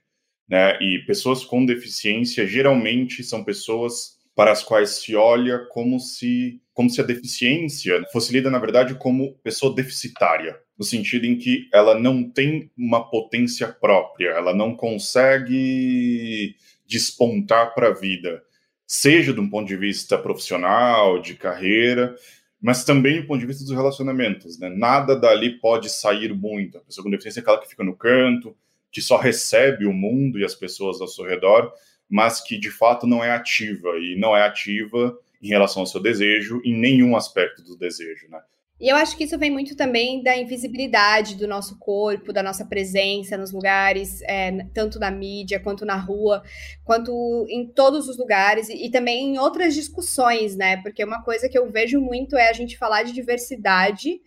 Né? 0.49 0.79
E 0.83 0.99
pessoas 1.07 1.45
com 1.45 1.65
deficiência 1.65 2.47
geralmente 2.47 3.25
são 3.25 3.43
pessoas 3.43 4.19
para 4.35 4.53
as 4.53 4.63
quais 4.63 5.03
se 5.03 5.15
olha 5.15 5.67
como 5.71 5.99
se 5.99 6.61
como 6.73 6.89
se 6.89 7.01
a 7.01 7.05
deficiência 7.05 8.03
fosse 8.13 8.33
lida 8.33 8.51
na 8.51 8.59
verdade 8.59 8.95
como 8.95 9.35
pessoa 9.39 9.75
deficitária, 9.75 10.59
no 10.79 10.85
sentido 10.85 11.27
em 11.27 11.37
que 11.37 11.69
ela 11.73 11.99
não 11.99 12.29
tem 12.29 12.71
uma 12.77 13.09
potência 13.09 13.69
própria, 13.69 14.31
ela 14.31 14.55
não 14.55 14.75
consegue 14.75 16.57
despontar 16.87 17.75
para 17.75 17.89
a 17.89 17.95
vida, 17.95 18.43
seja 18.87 19.33
de 19.33 19.41
um 19.41 19.49
ponto 19.49 19.69
de 19.69 19.77
vista 19.77 20.19
profissional, 20.19 21.21
de 21.21 21.35
carreira, 21.35 22.15
mas 22.61 22.85
também 22.85 23.21
do 23.21 23.27
ponto 23.27 23.41
de 23.41 23.47
vista 23.47 23.65
dos 23.65 23.73
relacionamentos, 23.73 24.59
né? 24.59 24.69
Nada 24.69 25.17
dali 25.17 25.59
pode 25.59 25.91
sair 25.91 26.33
muito. 26.33 26.79
A 26.79 26.81
pessoa 26.81 27.03
com 27.03 27.11
deficiência 27.11 27.41
é 27.41 27.43
aquela 27.43 27.61
que 27.61 27.69
fica 27.69 27.83
no 27.83 27.97
canto, 27.97 28.57
que 28.91 29.01
só 29.01 29.17
recebe 29.17 29.87
o 29.87 29.93
mundo 29.93 30.39
e 30.39 30.45
as 30.45 30.55
pessoas 30.55 31.01
ao 31.01 31.09
seu 31.09 31.25
redor, 31.25 31.73
mas 32.09 32.41
que 32.41 32.59
de 32.59 32.71
fato 32.71 33.07
não 33.07 33.25
é 33.25 33.33
ativa 33.33 33.99
e 33.99 34.15
não 34.17 34.37
é 34.37 34.43
ativa 34.43 35.19
em 35.43 35.49
relação 35.49 35.83
ao 35.83 35.87
seu 35.87 36.01
desejo 36.01 36.61
em 36.65 36.79
nenhum 36.79 37.17
aspecto 37.17 37.65
do 37.65 37.77
desejo, 37.77 38.29
né? 38.29 38.41
E 38.83 38.89
eu 38.89 38.97
acho 38.97 39.17
que 39.17 39.23
isso 39.23 39.39
vem 39.39 39.49
muito 39.49 39.77
também 39.77 40.25
da 40.25 40.37
invisibilidade 40.37 41.37
do 41.37 41.47
nosso 41.47 41.79
corpo, 41.79 42.33
da 42.33 42.43
nossa 42.43 42.65
presença 42.65 43.39
nos 43.39 43.53
lugares, 43.53 44.21
é, 44.23 44.67
tanto 44.75 44.99
na 44.99 45.09
mídia, 45.09 45.61
quanto 45.61 45.85
na 45.85 45.95
rua, 45.95 46.43
quanto 46.85 47.47
em 47.49 47.65
todos 47.65 48.09
os 48.09 48.19
lugares, 48.19 48.69
e, 48.69 48.87
e, 48.87 48.91
também 48.91 49.35
em 49.35 49.39
outras 49.39 49.73
discussões, 49.73 50.57
né? 50.57 50.79
Porque 50.79 51.05
uma 51.05 51.23
coisa 51.23 51.49
que 51.49 51.57
eu 51.57 51.71
vejo 51.71 52.01
muito 52.01 52.37
é 52.37 52.49
a 52.49 52.53
gente 52.53 52.77
falar 52.77 53.05
de 53.05 53.13
diversidade, 53.13 54.21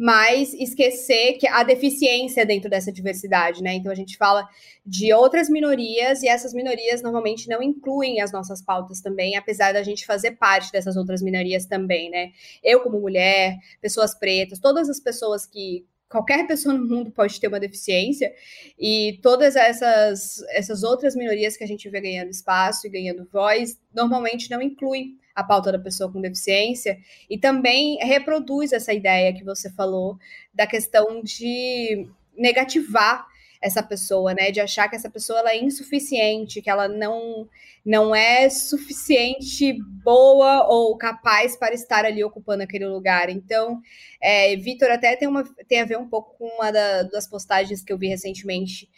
mas 0.00 0.54
esquecer 0.54 1.34
que 1.34 1.46
a 1.46 1.62
deficiência 1.62 2.46
dentro 2.46 2.70
dessa 2.70 2.90
diversidade, 2.90 3.62
né? 3.62 3.74
Então 3.74 3.92
a 3.92 3.94
gente 3.94 4.16
fala 4.16 4.48
de 4.84 5.12
outras 5.12 5.50
minorias 5.50 6.22
e 6.22 6.28
essas 6.28 6.54
minorias 6.54 7.02
normalmente 7.02 7.46
não 7.50 7.62
incluem 7.62 8.22
as 8.22 8.32
nossas 8.32 8.62
pautas 8.62 9.02
também, 9.02 9.36
apesar 9.36 9.74
da 9.74 9.82
gente 9.82 10.06
fazer 10.06 10.38
parte 10.38 10.72
dessas 10.72 10.96
outras 10.96 11.20
minorias 11.20 11.66
também, 11.66 12.08
né? 12.08 12.30
Eu 12.64 12.80
como 12.80 12.98
mulher, 12.98 13.58
pessoas 13.82 14.18
pretas, 14.18 14.58
todas 14.58 14.88
as 14.88 14.98
pessoas 14.98 15.44
que 15.44 15.84
qualquer 16.08 16.46
pessoa 16.46 16.74
no 16.74 16.88
mundo 16.88 17.10
pode 17.10 17.38
ter 17.38 17.48
uma 17.48 17.60
deficiência 17.60 18.32
e 18.78 19.20
todas 19.22 19.54
essas 19.54 20.42
essas 20.48 20.82
outras 20.82 21.14
minorias 21.14 21.58
que 21.58 21.64
a 21.64 21.68
gente 21.68 21.90
vê 21.90 22.00
ganhando 22.00 22.30
espaço 22.30 22.86
e 22.86 22.90
ganhando 22.90 23.28
voz 23.30 23.78
normalmente 23.94 24.50
não 24.50 24.62
incluem 24.62 25.18
a 25.40 25.44
pauta 25.44 25.72
da 25.72 25.78
pessoa 25.78 26.10
com 26.10 26.20
deficiência 26.20 26.98
e 27.28 27.38
também 27.38 27.98
reproduz 27.98 28.72
essa 28.72 28.92
ideia 28.92 29.32
que 29.32 29.44
você 29.44 29.70
falou 29.70 30.18
da 30.54 30.66
questão 30.66 31.22
de 31.22 32.08
negativar 32.36 33.26
essa 33.60 33.82
pessoa, 33.82 34.32
né, 34.32 34.50
de 34.50 34.60
achar 34.60 34.88
que 34.88 34.96
essa 34.96 35.10
pessoa 35.10 35.40
ela 35.40 35.50
é 35.50 35.62
insuficiente, 35.62 36.62
que 36.62 36.70
ela 36.70 36.88
não 36.88 37.48
não 37.84 38.14
é 38.14 38.48
suficiente 38.50 39.72
boa 40.04 40.66
ou 40.68 40.96
capaz 40.98 41.56
para 41.56 41.74
estar 41.74 42.04
ali 42.04 42.22
ocupando 42.22 42.62
aquele 42.62 42.86
lugar. 42.86 43.30
Então, 43.30 43.80
é, 44.20 44.54
Vitor 44.56 44.90
até 44.90 45.16
tem 45.16 45.28
uma 45.28 45.44
tem 45.68 45.80
a 45.80 45.84
ver 45.84 45.98
um 45.98 46.08
pouco 46.08 46.36
com 46.38 46.46
uma 46.46 46.70
da, 46.70 47.04
das 47.04 47.26
postagens 47.28 47.82
que 47.82 47.92
eu 47.92 47.98
vi 47.98 48.08
recentemente 48.08 48.88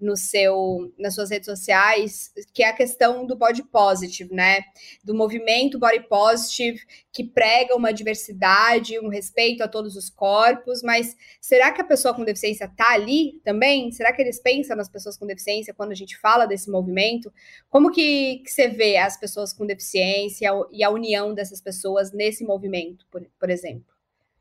no 0.00 0.16
seu, 0.16 0.92
nas 0.98 1.14
suas 1.14 1.30
redes 1.30 1.46
sociais, 1.46 2.32
que 2.54 2.62
é 2.62 2.68
a 2.68 2.72
questão 2.72 3.26
do 3.26 3.36
body 3.36 3.62
positive, 3.64 4.32
né? 4.32 4.60
Do 5.04 5.14
movimento 5.14 5.78
body 5.78 6.08
positive 6.08 6.80
que 7.12 7.22
prega 7.22 7.76
uma 7.76 7.92
diversidade, 7.92 8.98
um 8.98 9.08
respeito 9.08 9.62
a 9.62 9.68
todos 9.68 9.96
os 9.96 10.08
corpos, 10.08 10.82
mas 10.82 11.14
será 11.40 11.70
que 11.70 11.82
a 11.82 11.84
pessoa 11.84 12.14
com 12.14 12.24
deficiência 12.24 12.64
está 12.64 12.92
ali 12.92 13.40
também? 13.44 13.92
Será 13.92 14.09
que 14.12 14.22
eles 14.22 14.40
pensam 14.40 14.76
nas 14.76 14.88
pessoas 14.88 15.16
com 15.16 15.26
deficiência 15.26 15.74
quando 15.74 15.92
a 15.92 15.94
gente 15.94 16.16
fala 16.18 16.46
desse 16.46 16.70
movimento? 16.70 17.32
Como 17.68 17.90
que, 17.90 18.38
que 18.44 18.50
você 18.50 18.68
vê 18.68 18.96
as 18.96 19.18
pessoas 19.18 19.52
com 19.52 19.66
deficiência 19.66 20.50
e 20.72 20.82
a 20.82 20.90
união 20.90 21.34
dessas 21.34 21.60
pessoas 21.60 22.12
nesse 22.12 22.44
movimento, 22.44 23.06
por, 23.10 23.22
por 23.38 23.50
exemplo? 23.50 23.94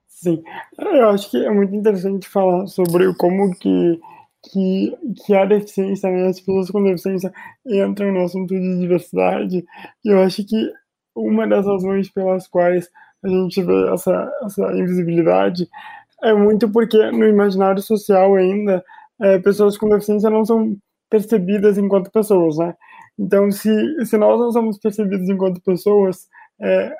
Sim, 0.07 0.43
eu 0.77 1.09
acho 1.09 1.29
que 1.31 1.45
é 1.45 1.49
muito 1.49 1.73
interessante 1.73 2.27
falar 2.27 2.67
sobre 2.67 3.13
como 3.15 3.55
que 3.57 3.99
que, 4.43 4.95
que 5.25 5.35
a 5.35 5.45
deficiência, 5.45 6.09
né, 6.09 6.27
as 6.27 6.39
pessoas 6.39 6.71
com 6.71 6.83
deficiência 6.83 7.31
entram 7.65 8.11
no 8.11 8.23
assunto 8.23 8.53
de 8.53 8.79
diversidade, 8.79 9.65
e 10.03 10.09
eu 10.09 10.21
acho 10.21 10.45
que 10.45 10.71
uma 11.15 11.47
das 11.47 11.65
razões 11.65 12.09
pelas 12.09 12.47
quais 12.47 12.89
a 13.23 13.27
gente 13.27 13.61
vê 13.61 13.93
essa, 13.93 14.31
essa 14.43 14.71
invisibilidade 14.73 15.67
é 16.23 16.33
muito 16.33 16.69
porque 16.69 17.11
no 17.11 17.25
imaginário 17.25 17.81
social 17.81 18.35
ainda, 18.35 18.83
é, 19.21 19.39
pessoas 19.39 19.77
com 19.77 19.89
deficiência 19.89 20.29
não 20.29 20.45
são 20.45 20.77
percebidas 21.09 21.77
enquanto 21.77 22.11
pessoas, 22.11 22.57
né? 22.57 22.75
Então, 23.17 23.51
se, 23.51 23.69
se 24.05 24.17
nós 24.17 24.39
não 24.39 24.51
somos 24.51 24.77
percebidos 24.79 25.27
enquanto 25.27 25.61
pessoas, 25.61 26.27
é, 26.61 26.93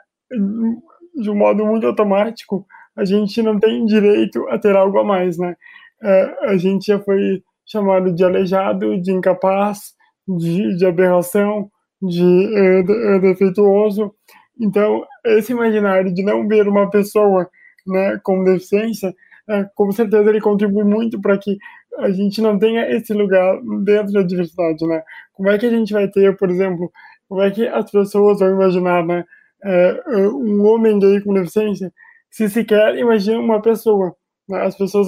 de 1.16 1.30
um 1.30 1.36
modo 1.36 1.66
muito 1.66 1.88
automático, 1.88 2.66
a 2.96 3.06
gente 3.06 3.42
não 3.42 3.58
tem 3.60 3.86
direito 3.86 4.46
a 4.50 4.60
ter 4.60 4.76
algo 4.76 5.00
a 5.00 5.04
mais, 5.04 5.38
né? 5.38 5.56
É, 6.02 6.50
a 6.50 6.58
gente 6.58 6.88
já 6.88 7.00
foi 7.00 7.42
chamado 7.66 8.14
de 8.14 8.24
aleijado, 8.24 9.00
de 9.00 9.12
incapaz, 9.12 9.94
de, 10.28 10.76
de 10.76 10.86
aberração, 10.86 11.70
de, 12.02 12.56
é, 12.56 12.84
de 12.84 12.92
é, 12.92 13.20
defeituoso. 13.20 14.14
Então, 14.60 15.06
esse 15.26 15.52
imaginário 15.52 16.14
de 16.14 16.24
não 16.24 16.48
ver 16.48 16.68
uma 16.68 16.90
pessoa 16.90 17.50
né, 17.88 18.20
com 18.24 18.44
deficiência, 18.44 19.14
é, 19.48 19.66
com 19.74 19.92
certeza 19.92 20.30
ele 20.30 20.42
contribui 20.42 20.84
muito 20.84 21.20
para 21.22 21.38
que 21.38 21.58
a 22.00 22.12
gente 22.12 22.42
não 22.42 22.58
tenha 22.58 22.90
esse 22.96 23.14
lugar 23.14 23.60
dentro 23.84 24.14
da 24.14 24.22
diversidade, 24.24 24.86
né? 24.88 25.04
Como 25.34 25.50
é 25.50 25.58
que 25.58 25.66
a 25.66 25.70
gente 25.70 25.94
vai 25.94 26.08
ter, 26.08 26.36
por 26.38 26.50
exemplo, 26.50 26.92
como 27.28 27.42
é 27.42 27.52
que 27.52 27.68
as 27.68 27.90
pessoas 27.92 28.40
vão 28.40 28.50
imaginar, 28.50 29.06
né, 29.06 29.24
é, 29.64 30.02
um 30.30 30.66
homem 30.66 30.98
gay 31.00 31.22
com 31.22 31.34
deficiência, 31.34 31.94
se 32.30 32.50
sequer 32.50 32.96
imagina 32.98 33.40
uma 33.40 33.62
pessoa, 33.62 34.16
né? 34.48 34.62
As 34.62 34.78
pessoas, 34.78 35.08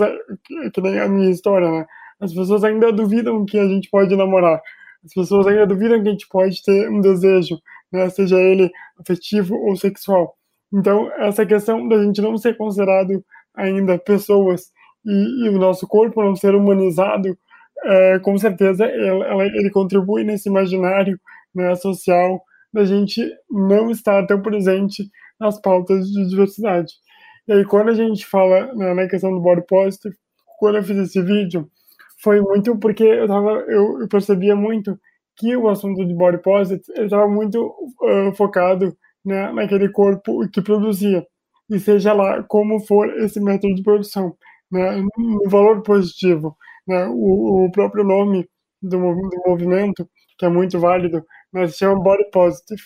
que 0.73 0.81
nem 0.81 0.99
a 0.99 1.07
minha 1.07 1.31
história, 1.31 1.69
né? 1.69 1.85
As 2.19 2.33
pessoas 2.33 2.63
ainda 2.63 2.91
duvidam 2.91 3.45
que 3.45 3.57
a 3.57 3.67
gente 3.67 3.89
pode 3.89 4.15
namorar. 4.15 4.61
As 5.03 5.13
pessoas 5.13 5.47
ainda 5.47 5.65
duvidam 5.65 6.01
que 6.03 6.09
a 6.09 6.11
gente 6.11 6.27
pode 6.27 6.61
ter 6.63 6.89
um 6.89 7.01
desejo, 7.01 7.59
né? 7.91 8.09
Seja 8.09 8.39
ele 8.39 8.71
afetivo 8.99 9.55
ou 9.55 9.75
sexual. 9.75 10.35
Então, 10.73 11.11
essa 11.17 11.45
questão 11.45 11.87
da 11.87 12.01
gente 12.03 12.21
não 12.21 12.37
ser 12.37 12.55
considerado 12.55 13.23
ainda 13.55 13.97
pessoas 13.97 14.71
e, 15.05 15.45
e 15.45 15.49
o 15.49 15.57
nosso 15.57 15.87
corpo 15.87 16.23
não 16.23 16.35
ser 16.35 16.55
humanizado, 16.55 17.37
é, 17.83 18.19
com 18.19 18.37
certeza 18.37 18.85
ele, 18.85 19.57
ele, 19.57 19.69
contribui 19.71 20.23
nesse 20.23 20.49
imaginário 20.49 21.19
né, 21.53 21.75
social 21.75 22.41
da 22.71 22.85
gente 22.85 23.21
não 23.49 23.89
estar 23.89 24.25
tão 24.27 24.41
presente 24.41 25.09
nas 25.39 25.59
pautas 25.59 26.07
de 26.07 26.29
diversidade. 26.29 26.93
E 27.47 27.53
aí, 27.53 27.65
quando 27.65 27.89
a 27.89 27.93
gente 27.93 28.25
fala 28.25 28.73
né, 28.75 28.93
na 28.93 29.07
questão 29.07 29.31
do 29.33 29.41
body 29.41 29.65
positive, 29.67 30.15
quando 30.59 30.77
eu 30.77 30.83
fiz 30.83 30.97
esse 30.97 31.21
vídeo, 31.21 31.67
foi 32.21 32.39
muito 32.39 32.77
porque 32.77 33.03
eu, 33.03 33.27
tava, 33.27 33.51
eu, 33.67 34.01
eu 34.01 34.07
percebia 34.07 34.55
muito 34.55 34.97
que 35.35 35.55
o 35.57 35.67
assunto 35.67 36.05
de 36.05 36.13
body 36.13 36.37
positive 36.37 36.83
estava 37.03 37.27
muito 37.27 37.73
uh, 38.01 38.33
focado 38.35 38.95
né, 39.25 39.51
naquele 39.51 39.89
corpo 39.89 40.47
que 40.49 40.61
produzia, 40.61 41.25
e 41.69 41.79
seja 41.79 42.13
lá 42.13 42.43
como 42.43 42.79
for 42.81 43.09
esse 43.19 43.39
método 43.39 43.73
de 43.73 43.81
produção 43.81 44.35
né, 44.71 45.03
um 45.17 45.49
valor 45.49 45.81
positivo. 45.83 46.55
Né, 46.87 47.05
o, 47.07 47.65
o 47.65 47.71
próprio 47.71 48.03
nome 48.03 48.49
do, 48.81 48.97
do 48.97 49.43
movimento, 49.45 50.09
que 50.37 50.45
é 50.45 50.49
muito 50.49 50.79
válido, 50.79 51.23
né, 51.53 51.67
se 51.67 51.77
chama 51.79 52.01
Body 52.01 52.29
Positive. 52.31 52.81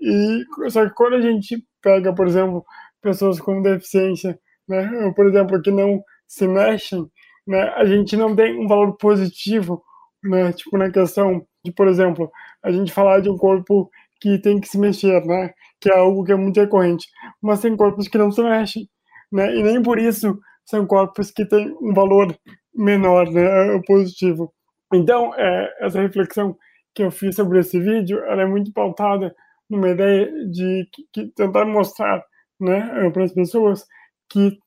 E, 0.00 0.44
só 0.70 0.86
que 0.86 0.94
quando 0.94 1.16
a 1.16 1.20
gente 1.20 1.62
pega, 1.82 2.14
por 2.14 2.26
exemplo, 2.26 2.64
pessoas 3.02 3.40
com 3.40 3.62
deficiência, 3.62 4.38
né, 4.68 5.12
por 5.14 5.26
exemplo, 5.26 5.60
que 5.60 5.70
não 5.70 6.02
se 6.26 6.48
mexem, 6.48 7.06
né, 7.46 7.62
a 7.76 7.84
gente 7.84 8.16
não 8.16 8.34
tem 8.34 8.58
um 8.58 8.66
valor 8.66 8.96
positivo, 8.96 9.82
né, 10.22 10.52
tipo 10.52 10.76
na 10.78 10.90
questão 10.90 11.46
de, 11.64 11.72
por 11.72 11.86
exemplo, 11.88 12.30
a 12.62 12.72
gente 12.72 12.92
falar 12.92 13.20
de 13.20 13.28
um 13.28 13.36
corpo 13.36 13.90
que 14.20 14.38
tem 14.38 14.58
que 14.60 14.68
se 14.68 14.78
mexer, 14.78 15.24
né, 15.26 15.52
que 15.80 15.90
é 15.90 15.96
algo 15.96 16.24
que 16.24 16.32
é 16.32 16.36
muito 16.36 16.58
recorrente, 16.58 17.06
mas 17.42 17.60
tem 17.60 17.76
corpos 17.76 18.08
que 18.08 18.16
não 18.18 18.30
se 18.32 18.42
mexem, 18.42 18.88
né, 19.30 19.54
e 19.54 19.62
nem 19.62 19.82
por 19.82 19.98
isso 19.98 20.38
são 20.64 20.86
corpos 20.86 21.30
que 21.30 21.44
têm 21.46 21.76
um 21.80 21.92
valor 21.92 22.34
menor, 22.74 23.30
né, 23.30 23.80
positivo. 23.86 24.52
Então, 24.92 25.34
é, 25.34 25.74
essa 25.80 26.00
reflexão 26.00 26.56
que 26.94 27.02
eu 27.02 27.10
fiz 27.10 27.36
sobre 27.36 27.58
esse 27.60 27.78
vídeo, 27.80 28.18
ela 28.24 28.42
é 28.42 28.46
muito 28.46 28.72
pautada 28.72 29.34
numa 29.68 29.90
ideia 29.90 30.30
de 30.48 30.88
que, 30.92 31.06
que 31.12 31.26
tentar 31.34 31.64
mostrar, 31.64 32.22
né, 32.60 33.10
para 33.10 33.24
as 33.24 33.32
pessoas 33.32 33.84
que 34.28 34.58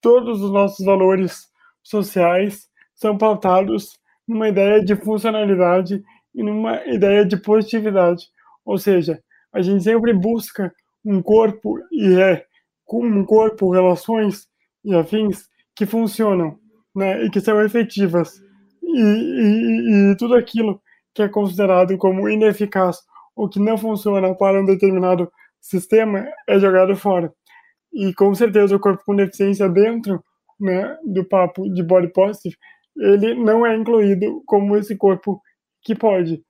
todos 0.00 0.42
os 0.42 0.50
nossos 0.50 0.84
valores 0.84 1.48
sociais 1.82 2.68
são 2.94 3.16
pautados 3.16 3.98
numa 4.26 4.48
ideia 4.48 4.84
de 4.84 4.96
funcionalidade 4.96 6.02
e 6.34 6.42
numa 6.42 6.84
ideia 6.86 7.24
de 7.24 7.36
positividade. 7.36 8.26
Ou 8.64 8.78
seja, 8.78 9.22
a 9.52 9.62
gente 9.62 9.84
sempre 9.84 10.12
busca 10.12 10.74
um 11.04 11.22
corpo 11.22 11.78
e 11.92 12.20
é 12.20 12.44
com 12.84 13.04
um 13.04 13.24
corpo, 13.24 13.72
relações 13.72 14.46
e 14.84 14.94
afins 14.94 15.48
que 15.74 15.86
funcionam 15.86 16.58
né, 16.94 17.24
e 17.24 17.30
que 17.30 17.40
são 17.40 17.60
efetivas. 17.62 18.40
E, 18.82 19.00
e, 19.00 20.12
e 20.12 20.16
tudo 20.16 20.34
aquilo 20.34 20.80
que 21.14 21.22
é 21.22 21.28
considerado 21.28 21.96
como 21.96 22.28
ineficaz 22.28 22.98
ou 23.34 23.48
que 23.48 23.58
não 23.58 23.76
funciona 23.76 24.34
para 24.34 24.60
um 24.60 24.64
determinado 24.64 25.30
sistema 25.60 26.26
é 26.48 26.58
jogado 26.58 26.94
fora. 26.96 27.32
E 27.92 28.12
com 28.14 28.34
certeza 28.34 28.76
o 28.76 28.80
corpo 28.80 29.02
com 29.04 29.16
deficiência 29.16 29.68
dentro 29.68 30.22
né, 30.60 30.96
do 31.04 31.24
papo 31.24 31.68
de 31.72 31.82
body 31.82 32.12
positive, 32.12 32.56
ele 32.96 33.34
não 33.34 33.66
é 33.66 33.76
incluído 33.76 34.42
como 34.46 34.76
esse 34.76 34.96
corpo 34.96 35.40
que 35.82 35.94
pode. 35.94 36.42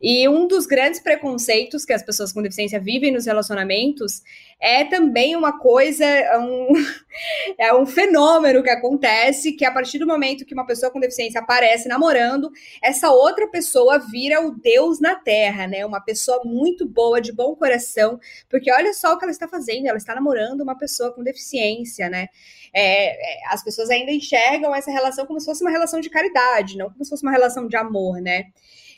E 0.00 0.28
um 0.28 0.46
dos 0.46 0.66
grandes 0.66 1.00
preconceitos 1.00 1.84
que 1.84 1.92
as 1.92 2.02
pessoas 2.02 2.32
com 2.32 2.42
deficiência 2.42 2.80
vivem 2.80 3.12
nos 3.12 3.26
relacionamentos 3.26 4.22
é 4.60 4.84
também 4.84 5.36
uma 5.36 5.58
coisa, 5.58 6.04
é 6.04 6.38
um, 6.38 6.68
é 7.58 7.74
um 7.74 7.86
fenômeno 7.86 8.62
que 8.62 8.70
acontece 8.70 9.52
que 9.52 9.64
a 9.64 9.72
partir 9.72 9.98
do 9.98 10.06
momento 10.06 10.44
que 10.44 10.54
uma 10.54 10.66
pessoa 10.66 10.90
com 10.90 11.00
deficiência 11.00 11.40
aparece 11.40 11.88
namorando, 11.88 12.50
essa 12.82 13.10
outra 13.10 13.48
pessoa 13.48 13.98
vira 13.98 14.40
o 14.40 14.52
Deus 14.52 15.00
na 15.00 15.16
Terra, 15.16 15.66
né? 15.66 15.84
Uma 15.84 16.00
pessoa 16.00 16.42
muito 16.44 16.86
boa, 16.86 17.20
de 17.20 17.32
bom 17.32 17.54
coração, 17.54 18.18
porque 18.48 18.72
olha 18.72 18.92
só 18.92 19.12
o 19.12 19.18
que 19.18 19.24
ela 19.24 19.32
está 19.32 19.48
fazendo, 19.48 19.86
ela 19.86 19.98
está 19.98 20.14
namorando 20.14 20.62
uma 20.62 20.76
pessoa 20.76 21.12
com 21.12 21.22
deficiência, 21.22 22.08
né? 22.08 22.28
É, 22.72 23.10
é 23.10 23.38
as 23.48 23.62
pessoas 23.62 23.90
ainda 23.90 24.10
enxergam 24.10 24.74
essa 24.74 24.90
relação 24.90 25.26
como 25.26 25.38
se 25.38 25.46
fosse 25.46 25.62
uma 25.62 25.70
relação 25.70 26.00
de 26.00 26.10
caridade, 26.10 26.76
não 26.76 26.90
como 26.90 27.04
se 27.04 27.10
fosse 27.10 27.22
uma 27.22 27.32
relação 27.32 27.68
de 27.68 27.76
amor, 27.76 28.20
né? 28.20 28.46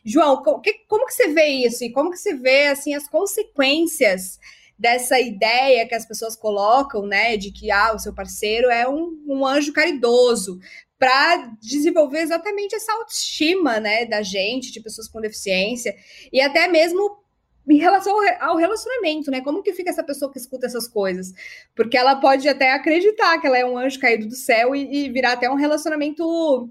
João, 0.08 0.40
como 0.40 0.60
que, 0.62 0.84
você 1.10 1.28
vê 1.28 1.46
isso? 1.46 1.82
E 1.82 1.90
como 1.90 2.12
que 2.12 2.16
você 2.16 2.32
vê 2.32 2.68
assim 2.68 2.94
as 2.94 3.08
consequências 3.08 4.38
dessa 4.78 5.18
ideia 5.18 5.86
que 5.88 5.96
as 5.96 6.06
pessoas 6.06 6.36
colocam, 6.36 7.06
né, 7.06 7.36
de 7.36 7.50
que 7.50 7.72
ah, 7.72 7.92
o 7.92 7.98
seu 7.98 8.14
parceiro 8.14 8.70
é 8.70 8.88
um, 8.88 9.20
um 9.26 9.44
anjo 9.44 9.72
caridoso, 9.72 10.60
para 10.96 11.50
desenvolver 11.60 12.20
exatamente 12.20 12.76
essa 12.76 12.92
autoestima, 12.92 13.80
né, 13.80 14.06
da 14.06 14.22
gente, 14.22 14.70
de 14.70 14.80
pessoas 14.80 15.08
com 15.08 15.20
deficiência, 15.20 15.94
e 16.32 16.40
até 16.40 16.68
mesmo 16.68 17.18
em 17.68 17.78
relação 17.78 18.14
ao 18.38 18.56
relacionamento, 18.56 19.28
né? 19.28 19.40
Como 19.40 19.60
que 19.60 19.72
fica 19.72 19.90
essa 19.90 20.04
pessoa 20.04 20.30
que 20.30 20.38
escuta 20.38 20.66
essas 20.66 20.86
coisas? 20.86 21.32
Porque 21.74 21.96
ela 21.96 22.14
pode 22.14 22.48
até 22.48 22.70
acreditar 22.72 23.40
que 23.40 23.46
ela 23.46 23.58
é 23.58 23.66
um 23.66 23.76
anjo 23.76 23.98
caído 23.98 24.28
do 24.28 24.36
céu 24.36 24.74
e, 24.74 25.06
e 25.06 25.10
virar 25.10 25.32
até 25.32 25.50
um 25.50 25.56
relacionamento 25.56 26.70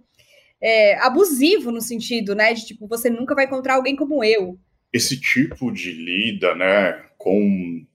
é, 0.61 0.95
abusivo 0.99 1.71
no 1.71 1.81
sentido, 1.81 2.35
né? 2.35 2.53
De 2.53 2.65
tipo, 2.65 2.87
você 2.87 3.09
nunca 3.09 3.35
vai 3.35 3.45
encontrar 3.45 3.75
alguém 3.75 3.95
como 3.95 4.23
eu. 4.23 4.57
Esse 4.91 5.19
tipo 5.19 5.71
de 5.71 5.91
lida, 5.91 6.55
né, 6.55 7.05
com 7.17 7.85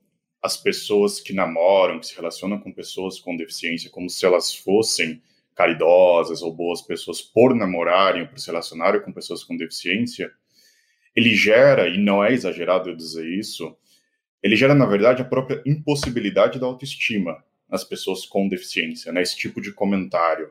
as 0.42 0.57
pessoas 0.57 1.20
que 1.20 1.33
namoram, 1.33 1.99
que 1.99 2.07
se 2.07 2.16
relacionam 2.16 2.59
com 2.59 2.73
pessoas 2.73 3.18
com 3.18 3.37
deficiência, 3.37 3.90
como 3.90 4.09
se 4.09 4.25
elas 4.25 4.55
fossem 4.55 5.23
caridosas 5.55 6.42
ou 6.42 6.55
boas 6.55 6.81
pessoas 6.81 7.20
por 7.20 7.55
namorarem 7.55 8.23
ou 8.23 8.29
por 8.29 8.38
se 8.38 8.46
relacionarem 8.46 9.03
com 9.03 9.12
pessoas 9.12 9.44
com 9.44 9.57
deficiência, 9.57 10.31
ele 11.14 11.35
gera, 11.35 11.88
e 11.88 11.99
não 11.99 12.25
é 12.25 12.33
exagerado 12.33 12.88
eu 12.88 12.96
dizer 12.96 13.27
isso, 13.27 13.77
ele 14.42 14.57
gera, 14.57 14.75
na 14.75 14.87
verdade, 14.87 15.20
a 15.20 15.25
própria 15.25 15.62
impossibilidade 15.66 16.59
da 16.59 16.66
autoestima 16.66 17.44
nas 17.68 17.85
pessoas 17.85 18.25
com 18.25 18.49
deficiência, 18.49 19.12
né? 19.12 19.23
Esse 19.23 19.37
tipo 19.37 19.61
de 19.61 19.73
comentário. 19.73 20.51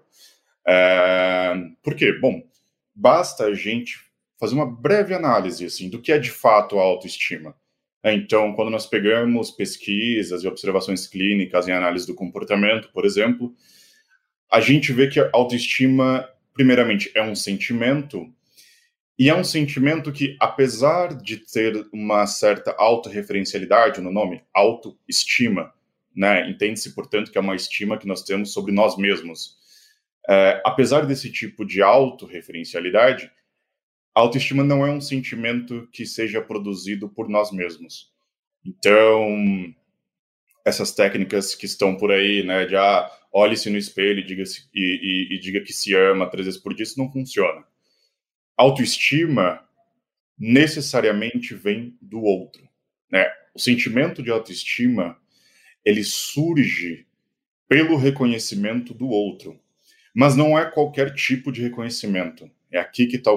É, 0.67 1.53
por 1.83 1.95
quê? 1.95 2.13
Bom, 2.13 2.43
basta 2.93 3.45
a 3.45 3.53
gente 3.53 3.99
fazer 4.39 4.55
uma 4.55 4.69
breve 4.69 5.13
análise 5.13 5.65
assim, 5.65 5.89
do 5.89 6.01
que 6.01 6.11
é 6.11 6.17
de 6.17 6.31
fato 6.31 6.79
a 6.79 6.83
autoestima. 6.83 7.55
É, 8.01 8.13
então, 8.13 8.53
quando 8.53 8.71
nós 8.71 8.85
pegamos 8.85 9.51
pesquisas 9.51 10.43
e 10.43 10.47
observações 10.47 11.05
clínicas 11.05 11.67
em 11.67 11.73
análise 11.73 12.07
do 12.07 12.15
comportamento, 12.15 12.89
por 12.93 13.05
exemplo, 13.05 13.53
a 14.49 14.61
gente 14.61 14.93
vê 14.93 15.07
que 15.07 15.19
a 15.19 15.29
autoestima, 15.33 16.27
primeiramente, 16.53 17.11
é 17.13 17.21
um 17.21 17.35
sentimento, 17.35 18.33
e 19.17 19.29
é 19.29 19.35
um 19.35 19.43
sentimento 19.43 20.13
que, 20.13 20.37
apesar 20.39 21.13
de 21.13 21.37
ter 21.37 21.85
uma 21.91 22.25
certa 22.25 22.73
autorreferencialidade 22.77 23.99
no 23.99 24.13
nome, 24.13 24.41
autoestima, 24.53 25.73
né, 26.15 26.49
entende-se, 26.49 26.95
portanto, 26.95 27.29
que 27.29 27.37
é 27.37 27.41
uma 27.41 27.55
estima 27.55 27.97
que 27.97 28.07
nós 28.07 28.23
temos 28.23 28.53
sobre 28.53 28.71
nós 28.71 28.97
mesmos. 28.97 29.58
É, 30.29 30.61
apesar 30.63 31.07
desse 31.07 31.31
tipo 31.31 31.65
de 31.65 31.81
autorreferencialidade, 31.81 33.31
a 34.13 34.19
autoestima 34.19 34.63
não 34.63 34.85
é 34.85 34.91
um 34.91 35.01
sentimento 35.01 35.87
que 35.91 36.05
seja 36.05 36.39
produzido 36.39 37.09
por 37.09 37.27
nós 37.27 37.51
mesmos. 37.51 38.13
Então, 38.63 39.73
essas 40.63 40.91
técnicas 40.91 41.55
que 41.55 41.65
estão 41.65 41.95
por 41.95 42.11
aí, 42.11 42.43
né, 42.43 42.65
de 42.67 42.75
ah, 42.75 43.09
olhe-se 43.31 43.71
no 43.71 43.77
espelho 43.77 44.19
e 44.19 44.23
diga, 44.23 44.43
e, 44.75 45.29
e, 45.31 45.35
e 45.35 45.39
diga 45.39 45.61
que 45.61 45.73
se 45.73 45.95
ama 45.95 46.29
três 46.29 46.45
vezes 46.45 46.61
por 46.61 46.75
dia, 46.75 46.83
isso 46.83 46.99
não 46.99 47.11
funciona. 47.11 47.63
autoestima 48.55 49.67
necessariamente 50.37 51.55
vem 51.55 51.97
do 52.01 52.21
outro, 52.21 52.67
né? 53.11 53.25
O 53.53 53.59
sentimento 53.59 54.23
de 54.23 54.29
autoestima 54.29 55.19
ele 55.83 56.03
surge 56.03 57.07
pelo 57.67 57.97
reconhecimento 57.97 58.93
do 58.93 59.09
outro, 59.09 59.59
mas 60.15 60.35
não 60.35 60.57
é 60.57 60.65
qualquer 60.65 61.13
tipo 61.13 61.51
de 61.51 61.61
reconhecimento. 61.61 62.49
É 62.71 62.79
aqui 62.79 63.07
que 63.07 63.17
está 63.17 63.31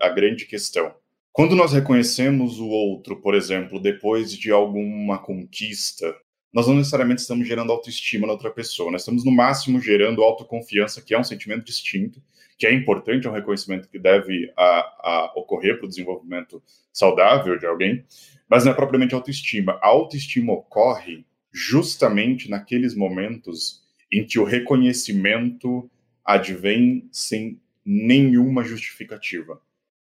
a 0.00 0.08
grande 0.08 0.46
questão. 0.46 0.94
Quando 1.32 1.56
nós 1.56 1.72
reconhecemos 1.72 2.60
o 2.60 2.68
outro, 2.68 3.16
por 3.16 3.34
exemplo, 3.34 3.80
depois 3.80 4.32
de 4.32 4.50
alguma 4.52 5.18
conquista, 5.18 6.14
nós 6.52 6.68
não 6.68 6.76
necessariamente 6.76 7.22
estamos 7.22 7.48
gerando 7.48 7.72
autoestima 7.72 8.26
na 8.26 8.34
outra 8.34 8.50
pessoa, 8.50 8.92
nós 8.92 9.00
estamos 9.00 9.24
no 9.24 9.32
máximo 9.32 9.80
gerando 9.80 10.22
autoconfiança, 10.22 11.02
que 11.02 11.12
é 11.12 11.18
um 11.18 11.24
sentimento 11.24 11.64
distinto, 11.64 12.22
que 12.56 12.66
é 12.66 12.72
importante, 12.72 13.26
é 13.26 13.30
um 13.30 13.34
reconhecimento 13.34 13.88
que 13.88 13.98
deve 13.98 14.52
a, 14.56 14.62
a 14.62 15.32
ocorrer 15.34 15.76
para 15.76 15.86
o 15.86 15.88
desenvolvimento 15.88 16.62
saudável 16.92 17.58
de 17.58 17.66
alguém, 17.66 18.04
mas 18.48 18.64
não 18.64 18.70
é 18.70 18.74
propriamente 18.74 19.14
autoestima. 19.14 19.78
A 19.82 19.88
autoestima 19.88 20.52
ocorre 20.52 21.24
justamente 21.52 22.48
naqueles 22.48 22.94
momentos 22.94 23.82
em 24.12 24.24
que 24.24 24.38
o 24.38 24.44
reconhecimento 24.44 25.90
advém 26.24 27.08
sem 27.12 27.60
nenhuma 27.84 28.64
justificativa. 28.64 29.60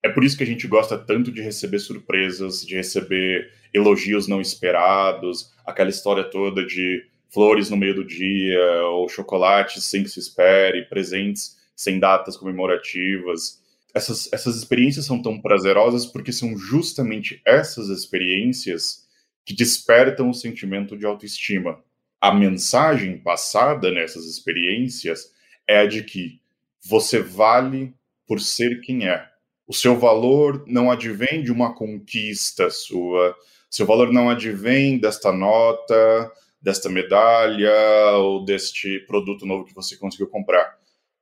É 0.02 0.08
por 0.08 0.24
isso 0.24 0.36
que 0.36 0.44
a 0.44 0.46
gente 0.46 0.66
gosta 0.66 0.96
tanto 0.96 1.32
de 1.32 1.42
receber 1.42 1.78
surpresas, 1.78 2.64
de 2.64 2.76
receber 2.76 3.52
elogios 3.74 4.28
não 4.28 4.40
esperados, 4.40 5.52
aquela 5.66 5.90
história 5.90 6.24
toda 6.24 6.64
de 6.64 7.04
flores 7.28 7.68
no 7.68 7.76
meio 7.76 7.94
do 7.94 8.04
dia, 8.04 8.82
ou 8.84 9.08
chocolates 9.08 9.84
sem 9.84 10.02
que 10.02 10.08
se 10.08 10.20
espere, 10.20 10.88
presentes 10.88 11.56
sem 11.74 11.98
datas 11.98 12.36
comemorativas. 12.36 13.62
Essas, 13.94 14.32
essas 14.32 14.56
experiências 14.56 15.04
são 15.06 15.20
tão 15.20 15.40
prazerosas 15.40 16.06
porque 16.06 16.32
são 16.32 16.56
justamente 16.56 17.40
essas 17.44 17.88
experiências 17.88 19.06
que 19.44 19.54
despertam 19.54 20.30
o 20.30 20.34
sentimento 20.34 20.96
de 20.96 21.04
autoestima. 21.04 21.82
A 22.20 22.34
mensagem 22.34 23.18
passada 23.18 23.90
nessas 23.90 24.24
experiências 24.24 25.30
é 25.68 25.78
a 25.78 25.86
de 25.86 26.02
que 26.02 26.40
você 26.84 27.20
vale 27.20 27.94
por 28.26 28.40
ser 28.40 28.80
quem 28.80 29.08
é. 29.08 29.28
O 29.66 29.74
seu 29.74 29.98
valor 29.98 30.64
não 30.66 30.90
advém 30.90 31.42
de 31.42 31.50
uma 31.50 31.74
conquista 31.74 32.70
sua, 32.70 33.36
seu 33.68 33.84
valor 33.84 34.12
não 34.12 34.30
advém 34.30 34.98
desta 34.98 35.32
nota, 35.32 36.32
desta 36.60 36.88
medalha 36.88 37.72
ou 38.16 38.44
deste 38.44 39.00
produto 39.00 39.44
novo 39.44 39.64
que 39.64 39.74
você 39.74 39.96
conseguiu 39.96 40.28
comprar. 40.28 40.76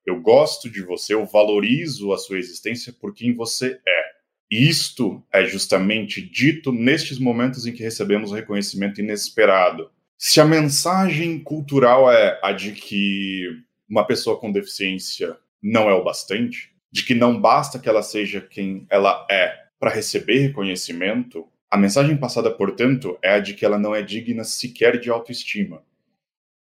Eu 0.06 0.20
gosto 0.20 0.70
de 0.70 0.82
você, 0.82 1.14
eu 1.14 1.24
valorizo 1.24 2.12
a 2.12 2.18
sua 2.18 2.38
existência 2.38 2.92
por 2.92 3.14
quem 3.14 3.34
você 3.34 3.80
é. 3.86 4.14
Isto 4.50 5.22
é 5.32 5.44
justamente 5.46 6.20
dito 6.20 6.70
nestes 6.70 7.18
momentos 7.18 7.66
em 7.66 7.72
que 7.72 7.82
recebemos 7.82 8.30
o 8.30 8.34
reconhecimento 8.34 9.00
inesperado. 9.00 9.90
Se 10.18 10.40
a 10.40 10.44
mensagem 10.44 11.38
cultural 11.38 12.12
é 12.12 12.38
a 12.42 12.52
de 12.52 12.72
que 12.72 13.48
uma 13.88 14.06
pessoa 14.06 14.38
com 14.38 14.52
deficiência 14.52 15.36
não 15.62 15.88
é 15.88 15.94
o 15.94 16.04
bastante, 16.04 16.74
de 16.92 17.04
que 17.04 17.14
não 17.14 17.40
basta 17.40 17.78
que 17.78 17.88
ela 17.88 18.02
seja 18.02 18.40
quem 18.40 18.86
ela 18.88 19.26
é 19.30 19.64
para 19.78 19.90
receber 19.90 20.38
reconhecimento, 20.38 21.48
a 21.70 21.76
mensagem 21.76 22.16
passada, 22.16 22.50
portanto, 22.50 23.18
é 23.20 23.34
a 23.34 23.40
de 23.40 23.52
que 23.52 23.64
ela 23.64 23.78
não 23.78 23.94
é 23.94 24.00
digna 24.00 24.44
sequer 24.44 25.00
de 25.00 25.10
autoestima. 25.10 25.82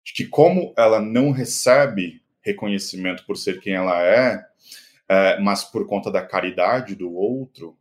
De 0.05 0.12
que, 0.12 0.26
como 0.26 0.74
ela 0.76 1.00
não 1.00 1.31
recebe 1.31 2.20
reconhecimento 2.42 3.24
por 3.24 3.37
ser 3.37 3.61
quem 3.61 3.74
ela 3.74 4.02
é, 4.02 4.44
é, 5.09 5.38
mas 5.40 5.62
por 5.62 5.87
conta 5.87 6.11
da 6.11 6.26
caridade 6.26 6.94
do 6.94 7.12
outro, 7.12 7.79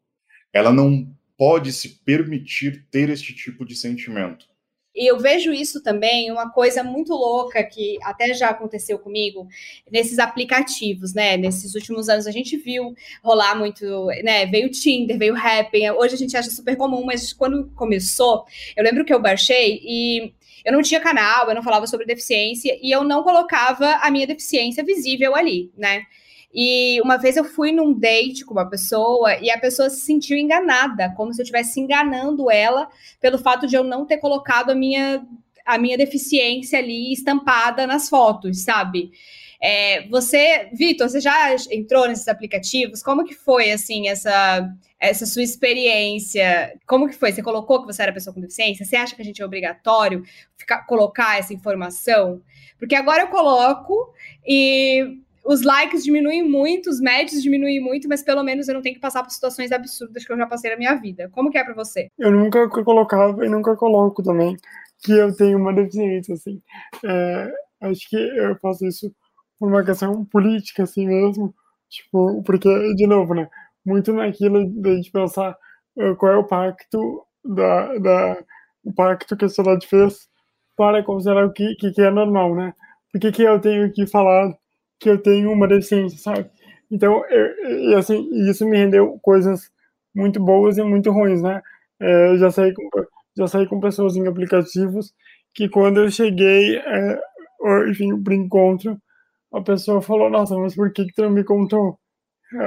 ela 0.53 0.71
não 0.71 1.11
pode 1.37 1.73
se 1.73 2.03
permitir 2.03 2.85
ter 2.91 3.09
este 3.09 3.33
tipo 3.33 3.65
de 3.65 3.75
sentimento. 3.75 4.47
E 4.95 5.05
eu 5.11 5.19
vejo 5.19 5.51
isso 5.51 5.83
também, 5.83 6.31
uma 6.31 6.49
coisa 6.49 6.81
muito 6.81 7.13
louca 7.13 7.61
que 7.63 7.97
até 8.01 8.33
já 8.33 8.49
aconteceu 8.49 8.97
comigo 8.97 9.47
nesses 9.91 10.19
aplicativos, 10.19 11.13
né? 11.13 11.35
Nesses 11.35 11.75
últimos 11.75 12.07
anos 12.07 12.25
a 12.25 12.31
gente 12.31 12.55
viu 12.55 12.95
rolar 13.21 13.55
muito, 13.55 14.05
né? 14.23 14.45
Veio 14.45 14.67
o 14.67 14.71
Tinder, 14.71 15.17
veio 15.17 15.33
o 15.33 15.37
Happn, 15.37 15.91
hoje 15.91 16.15
a 16.15 16.17
gente 16.17 16.37
acha 16.37 16.49
super 16.49 16.77
comum, 16.77 17.03
mas 17.03 17.33
quando 17.33 17.69
começou, 17.75 18.45
eu 18.75 18.83
lembro 18.83 19.03
que 19.03 19.13
eu 19.13 19.21
baixei 19.21 19.81
e 19.83 20.33
eu 20.63 20.71
não 20.71 20.81
tinha 20.81 21.01
canal, 21.01 21.49
eu 21.49 21.55
não 21.55 21.61
falava 21.61 21.85
sobre 21.85 22.05
deficiência 22.05 22.77
e 22.81 22.89
eu 22.89 23.03
não 23.03 23.21
colocava 23.21 23.97
a 24.01 24.09
minha 24.09 24.25
deficiência 24.25 24.83
visível 24.83 25.35
ali, 25.35 25.71
né? 25.77 26.05
E 26.57 27.01
uma 27.01 27.17
vez 27.17 27.35
eu 27.35 27.43
fui 27.43 27.73
num 27.73 27.93
date 27.93 28.45
com 28.45 28.53
uma 28.53 28.69
pessoa 28.69 29.37
e 29.39 29.51
a 29.51 29.59
pessoa 29.59 29.89
se 29.89 29.99
sentiu 29.99 30.37
enganada, 30.37 31.13
como 31.17 31.33
se 31.33 31.41
eu 31.41 31.43
estivesse 31.43 31.81
enganando 31.81 32.49
ela 32.49 32.87
pelo 33.19 33.37
fato 33.37 33.67
de 33.67 33.75
eu 33.75 33.83
não 33.83 34.05
ter 34.05 34.19
colocado 34.19 34.69
a 34.69 34.75
minha, 34.75 35.27
a 35.65 35.77
minha 35.77 35.97
deficiência 35.97 36.79
ali 36.79 37.11
estampada 37.11 37.85
nas 37.85 38.07
fotos, 38.07 38.61
sabe? 38.61 39.11
É, 39.61 40.07
você, 40.07 40.69
Vitor, 40.73 41.09
você 41.09 41.19
já 41.19 41.53
entrou 41.71 42.07
nesses 42.07 42.27
aplicativos? 42.29 43.03
Como 43.03 43.25
que 43.25 43.33
foi, 43.33 43.71
assim, 43.71 44.07
essa, 44.07 44.69
essa 44.97 45.25
sua 45.25 45.43
experiência? 45.43 46.73
Como 46.87 47.07
que 47.09 47.15
foi? 47.15 47.33
Você 47.33 47.41
colocou 47.41 47.81
que 47.81 47.87
você 47.93 48.01
era 48.01 48.13
pessoa 48.13 48.33
com 48.33 48.39
deficiência? 48.39 48.85
Você 48.85 48.95
acha 48.95 49.13
que 49.13 49.21
a 49.21 49.25
gente 49.25 49.41
é 49.41 49.45
obrigatório 49.45 50.23
ficar, 50.55 50.85
colocar 50.85 51.37
essa 51.37 51.53
informação? 51.53 52.41
Porque 52.77 52.95
agora 52.95 53.23
eu 53.23 53.27
coloco 53.27 54.13
e 54.45 55.19
os 55.45 55.61
likes 55.61 56.03
diminuem 56.03 56.43
muito, 56.43 56.89
os 56.89 56.99
médios 56.99 57.43
diminuem 57.43 57.79
muito, 57.79 58.09
mas 58.09 58.23
pelo 58.23 58.43
menos 58.43 58.67
eu 58.67 58.73
não 58.73 58.81
tenho 58.81 58.95
que 58.95 59.01
passar 59.01 59.21
por 59.21 59.29
situações 59.29 59.71
absurdas 59.71 60.25
que 60.25 60.33
eu 60.33 60.37
já 60.37 60.47
passei 60.47 60.71
na 60.71 60.77
minha 60.77 60.95
vida. 60.95 61.29
Como 61.31 61.51
que 61.51 61.57
é 61.57 61.63
para 61.63 61.75
você? 61.75 62.09
Eu 62.17 62.31
nunca 62.31 62.67
colocava 62.67 63.45
e 63.45 63.49
nunca 63.49 63.75
coloco 63.75 64.23
também 64.23 64.57
que 65.03 65.11
eu 65.11 65.35
tenho 65.35 65.59
uma 65.59 65.71
deficiência, 65.71 66.33
assim. 66.33 66.59
É, 67.03 67.51
acho 67.81 68.09
que 68.09 68.15
eu 68.15 68.57
faço 68.59 68.87
isso 68.87 69.13
por 69.59 69.69
uma 69.69 69.85
questão 69.85 70.25
política, 70.25 70.83
assim 70.83 71.05
mesmo. 71.05 71.53
Tipo, 71.89 72.41
porque, 72.43 72.67
de 72.95 73.05
novo, 73.05 73.35
né? 73.35 73.47
Muito 73.85 74.11
naquilo 74.13 74.67
de 74.67 74.95
gente 74.95 75.11
pensar 75.11 75.55
uh, 75.95 76.15
qual 76.15 76.31
é 76.33 76.37
o 76.37 76.43
pacto 76.43 77.23
da, 77.43 77.97
da, 77.99 78.43
o 78.83 78.91
pacto 78.91 79.37
que 79.37 79.45
a 79.45 79.49
sociedade 79.49 79.85
fez 79.85 80.27
para 80.75 81.03
considerar 81.03 81.45
o 81.45 81.53
que, 81.53 81.75
que, 81.75 81.91
que 81.91 82.01
é 82.01 82.09
normal, 82.09 82.55
né? 82.55 82.73
Por 83.11 83.21
que, 83.21 83.31
que 83.31 83.43
eu 83.43 83.61
tenho 83.61 83.91
que 83.93 84.07
falar 84.07 84.51
que 84.99 85.09
eu 85.09 85.21
tenho 85.21 85.51
uma 85.51 85.67
deficiência, 85.67 86.17
sabe? 86.19 86.49
Então, 86.91 87.23
eu, 87.29 87.91
e 87.91 87.95
assim, 87.95 88.27
isso 88.49 88.65
me 88.67 88.77
rendeu 88.77 89.19
coisas 89.21 89.71
muito 90.15 90.39
boas 90.43 90.77
e 90.77 90.83
muito 90.83 91.11
ruins, 91.11 91.41
né? 91.41 91.61
É, 91.99 92.29
eu 92.31 92.37
já 92.37 92.51
saí 92.51 92.73
com, 92.73 92.89
já 93.37 93.47
saí 93.47 93.67
com 93.67 93.79
pessoas 93.79 94.15
em 94.15 94.27
aplicativos 94.27 95.13
que 95.53 95.69
quando 95.69 96.01
eu 96.01 96.11
cheguei, 96.11 96.77
é, 96.77 97.19
enfim, 97.89 98.21
para 98.23 98.35
encontro, 98.35 98.97
a 99.53 99.61
pessoa 99.61 100.01
falou, 100.01 100.29
nossa, 100.29 100.57
mas 100.57 100.75
por 100.75 100.91
que, 100.93 101.05
que 101.05 101.13
tu 101.13 101.23
não 101.23 101.31
me 101.31 101.43
contou? 101.43 101.99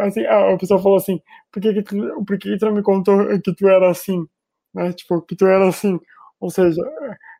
Assim, 0.04 0.24
a 0.26 0.56
pessoa 0.58 0.82
falou 0.82 0.98
assim, 0.98 1.20
por 1.52 1.62
que, 1.62 1.74
que, 1.74 1.82
tu, 1.82 1.96
por 2.26 2.38
que, 2.38 2.50
que 2.52 2.58
tu 2.58 2.66
não 2.66 2.74
me 2.74 2.82
contou 2.82 3.26
que 3.42 3.54
tu 3.54 3.68
era 3.68 3.90
assim? 3.90 4.26
Né? 4.74 4.92
Tipo, 4.92 5.22
que 5.22 5.36
tu 5.36 5.46
era 5.46 5.68
assim. 5.68 5.98
Ou 6.40 6.50
seja, 6.50 6.82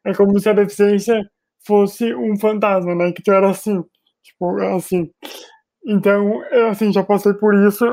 é 0.05 0.15
como 0.15 0.39
se 0.41 0.49
a 0.49 0.53
deficiência 0.55 1.23
fosse 1.67 2.15
um 2.15 2.39
fantasma, 2.39 2.95
né? 2.95 3.13
Que 3.13 3.23
tu 3.23 3.33
era 3.33 3.51
assim. 3.51 3.85
Tipo, 4.23 4.57
assim. 4.77 5.11
Então, 5.87 6.43
assim, 6.71 6.93
já 6.93 7.03
passei 7.05 7.33
por 7.35 7.55
isso, 7.55 7.85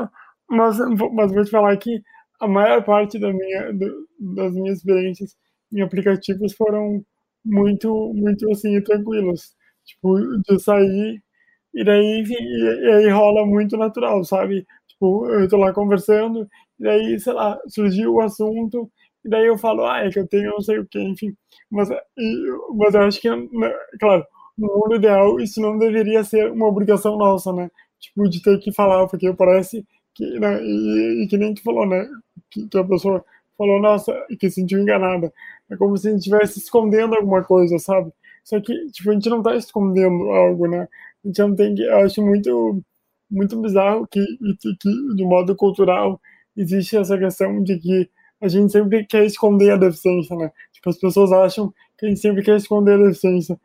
mas, 0.50 0.78
mas 1.14 1.32
vou 1.32 1.44
te 1.44 1.50
falar 1.50 1.76
que 1.78 2.02
a 2.40 2.48
maior 2.48 2.84
parte 2.84 3.18
da 3.18 3.32
minha, 3.32 3.72
do, 3.72 4.08
das 4.36 4.52
minhas 4.54 4.78
experiências 4.78 5.36
em 5.72 5.80
aplicativos 5.82 6.54
foram 6.54 7.04
muito, 7.44 8.12
muito, 8.14 8.50
assim, 8.50 8.80
tranquilos. 8.82 9.54
Tipo, 9.86 10.16
de 10.42 10.58
sair 10.62 11.22
e 11.74 11.84
daí, 11.84 12.20
enfim, 12.20 12.34
e, 12.34 12.86
e 12.86 12.92
aí 12.92 13.08
rola 13.10 13.46
muito 13.46 13.76
natural, 13.76 14.24
sabe? 14.24 14.66
Tipo, 14.88 15.28
eu 15.30 15.48
tô 15.48 15.56
lá 15.58 15.72
conversando, 15.72 16.48
e 16.80 16.84
daí, 16.84 17.20
sei 17.20 17.32
lá, 17.32 17.58
surgiu 17.68 18.14
o 18.14 18.20
assunto, 18.22 18.90
e 19.24 19.28
daí 19.28 19.46
eu 19.46 19.58
falo, 19.58 19.84
ah, 19.86 20.00
é 20.04 20.10
que 20.10 20.18
eu 20.18 20.26
tenho 20.28 20.50
não 20.52 20.60
sei 20.60 20.78
o 20.78 20.86
que, 20.86 21.00
enfim. 21.00 21.34
Mas, 21.70 21.90
e, 21.90 22.46
mas 22.76 22.94
eu 22.94 23.02
acho 23.02 23.20
que, 23.20 23.28
né, 23.30 23.72
claro, 24.00 24.24
no 24.58 24.68
mundo 24.68 24.96
ideal, 24.96 25.38
isso 25.40 25.60
não 25.60 25.78
deveria 25.78 26.24
ser 26.24 26.50
uma 26.50 26.66
obrigação 26.66 27.16
nossa, 27.16 27.52
né? 27.52 27.70
Tipo, 28.00 28.28
de 28.28 28.42
ter 28.42 28.58
que 28.58 28.72
falar, 28.72 29.06
porque 29.08 29.32
parece 29.32 29.86
que, 30.14 30.38
né, 30.38 30.62
e, 30.62 31.24
e 31.24 31.28
que 31.28 31.36
nem 31.36 31.54
tu 31.54 31.62
falou, 31.62 31.86
né? 31.86 32.08
Que, 32.50 32.66
que, 32.68 32.78
a 32.78 32.84
pessoa 32.84 33.24
falou, 33.56 33.80
nossa, 33.80 34.12
que 34.38 34.48
se 34.50 34.56
sentiu 34.60 34.80
enganada. 34.80 35.32
É 35.70 35.76
como 35.76 35.96
se 35.96 36.08
a 36.08 36.10
gente 36.12 36.20
estivesse 36.20 36.58
escondendo 36.58 37.14
alguma 37.14 37.42
coisa, 37.44 37.78
sabe? 37.78 38.12
Só 38.44 38.60
que, 38.60 38.72
tipo, 38.92 39.10
a 39.10 39.14
gente 39.14 39.28
não 39.28 39.42
tá 39.42 39.56
escondendo 39.56 40.30
algo, 40.30 40.68
né? 40.68 40.88
A 41.24 41.28
gente 41.28 41.38
não 41.40 41.54
tem 41.54 41.74
que. 41.74 41.82
Eu 41.82 41.98
acho 41.98 42.22
muito, 42.22 42.82
muito 43.30 43.60
bizarro 43.60 44.06
que, 44.06 44.20
que, 44.60 45.14
de 45.16 45.24
modo 45.24 45.54
cultural, 45.56 46.20
existe 46.56 46.96
essa 46.96 47.18
questão 47.18 47.62
de 47.62 47.78
que 47.78 48.10
a 48.40 48.48
gente 48.48 48.72
sempre 48.72 49.04
quer 49.06 49.24
esconder 49.24 49.72
a 49.72 49.76
deficiência, 49.76 50.36
né? 50.36 50.50
Tipo, 50.72 50.90
as 50.90 50.98
pessoas 50.98 51.32
acham 51.32 51.72
que 51.98 52.06
a 52.06 52.08
gente 52.08 52.20
sempre 52.20 52.42
quer 52.42 52.56
esconder 52.56 52.94
a 52.94 53.08
deficiência. 53.08 53.58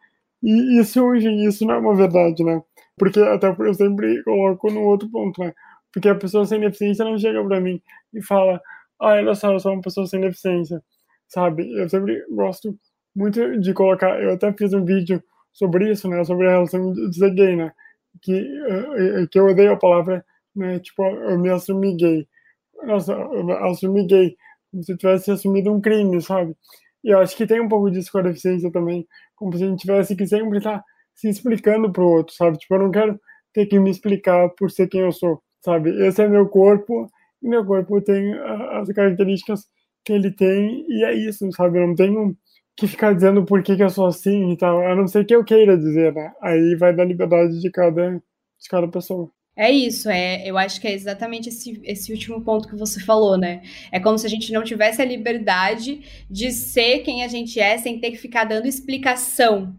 E 0.43 0.79
isso, 0.79 1.15
isso 1.15 1.65
não 1.65 1.75
é 1.75 1.77
uma 1.77 1.95
verdade, 1.95 2.43
né? 2.43 2.61
Porque 2.97 3.19
até 3.19 3.47
eu 3.59 3.73
sempre 3.73 4.23
coloco 4.23 4.71
no 4.71 4.81
outro 4.81 5.09
ponto, 5.09 5.39
né? 5.41 5.53
porque 5.91 6.09
a 6.09 6.15
pessoa 6.15 6.45
sem 6.45 6.59
deficiência 6.59 7.05
não 7.05 7.17
chega 7.17 7.43
para 7.43 7.59
mim 7.59 7.81
e 8.13 8.21
fala, 8.23 8.61
ah, 8.99 9.13
olha 9.13 9.35
só, 9.35 9.51
eu 9.51 9.59
sou 9.59 9.73
uma 9.73 9.81
pessoa 9.81 10.07
sem 10.07 10.21
deficiência, 10.21 10.81
sabe? 11.27 11.69
Eu 11.79 11.89
sempre 11.89 12.23
gosto 12.29 12.77
muito 13.15 13.59
de 13.59 13.73
colocar, 13.73 14.21
eu 14.21 14.33
até 14.33 14.51
fiz 14.53 14.73
um 14.73 14.85
vídeo 14.85 15.21
sobre 15.51 15.91
isso, 15.91 16.07
né, 16.07 16.23
sobre 16.23 16.47
a 16.47 16.51
relação 16.51 16.93
de 16.93 17.13
ser 17.13 17.31
gay, 17.33 17.55
né, 17.57 17.73
que, 18.21 18.33
uh, 18.33 19.27
que 19.29 19.39
eu 19.39 19.47
odeio 19.47 19.73
a 19.73 19.77
palavra, 19.77 20.25
né, 20.55 20.79
tipo, 20.79 21.03
eu 21.03 21.37
me 21.39 21.49
assumi 21.49 21.95
gay. 21.95 22.27
Nossa, 22.83 23.13
eu 23.13 23.51
assumi 23.65 24.07
gay, 24.07 24.35
como 24.71 24.83
se 24.83 24.95
tivesse 24.97 25.31
assumido 25.31 25.71
um 25.73 25.81
crime, 25.81 26.21
sabe? 26.21 26.55
E 27.03 27.09
eu 27.13 27.19
acho 27.19 27.35
que 27.35 27.47
tem 27.47 27.61
um 27.61 27.67
pouco 27.67 27.89
disso 27.91 28.11
com 28.11 28.19
a 28.19 28.23
deficiência 28.23 28.71
também, 28.71 29.07
como 29.35 29.55
se 29.57 29.63
a 29.63 29.67
gente 29.67 29.81
tivesse 29.81 30.15
que 30.15 30.27
sempre 30.27 30.59
estar 30.59 30.79
tá 30.79 30.85
se 31.15 31.29
explicando 31.29 31.91
pro 31.91 32.07
outro, 32.07 32.33
sabe? 32.35 32.57
Tipo, 32.57 32.75
eu 32.75 32.79
não 32.79 32.91
quero 32.91 33.19
ter 33.53 33.65
que 33.65 33.79
me 33.79 33.89
explicar 33.89 34.49
por 34.57 34.71
ser 34.71 34.87
quem 34.87 35.01
eu 35.01 35.11
sou, 35.11 35.41
sabe? 35.63 35.89
Esse 36.07 36.21
é 36.23 36.27
meu 36.27 36.47
corpo 36.47 37.07
e 37.41 37.49
meu 37.49 37.65
corpo 37.65 38.01
tem 38.01 38.33
as 38.71 38.87
características 38.89 39.65
que 40.05 40.13
ele 40.13 40.31
tem 40.31 40.85
e 40.89 41.03
é 41.05 41.13
isso, 41.13 41.51
sabe? 41.53 41.79
Eu 41.79 41.87
não 41.87 41.95
tenho 41.95 42.35
que 42.77 42.87
ficar 42.87 43.13
dizendo 43.13 43.45
por 43.45 43.61
que, 43.63 43.75
que 43.75 43.83
eu 43.83 43.89
sou 43.89 44.07
assim 44.07 44.51
e 44.51 44.57
tal, 44.57 44.81
a 44.85 44.95
não 44.95 45.07
ser 45.07 45.25
que 45.25 45.35
eu 45.35 45.43
queira 45.43 45.77
dizer, 45.77 46.13
né? 46.13 46.33
Aí 46.41 46.75
vai 46.75 46.95
da 46.95 47.03
liberdade 47.03 47.59
de 47.59 47.71
cada, 47.71 48.11
de 48.11 48.69
cada 48.69 48.87
pessoa. 48.87 49.29
É 49.61 49.69
isso, 49.69 50.09
é, 50.09 50.41
eu 50.43 50.57
acho 50.57 50.81
que 50.81 50.87
é 50.87 50.91
exatamente 50.91 51.49
esse, 51.49 51.79
esse 51.83 52.11
último 52.11 52.41
ponto 52.41 52.67
que 52.67 52.75
você 52.75 52.99
falou, 52.99 53.37
né? 53.37 53.61
É 53.91 53.99
como 53.99 54.17
se 54.17 54.25
a 54.25 54.29
gente 54.29 54.51
não 54.51 54.63
tivesse 54.63 54.99
a 54.99 55.05
liberdade 55.05 56.01
de 56.27 56.51
ser 56.51 57.03
quem 57.03 57.23
a 57.23 57.27
gente 57.27 57.59
é 57.59 57.77
sem 57.77 57.99
ter 57.99 58.09
que 58.09 58.17
ficar 58.17 58.45
dando 58.45 58.65
explicação 58.65 59.75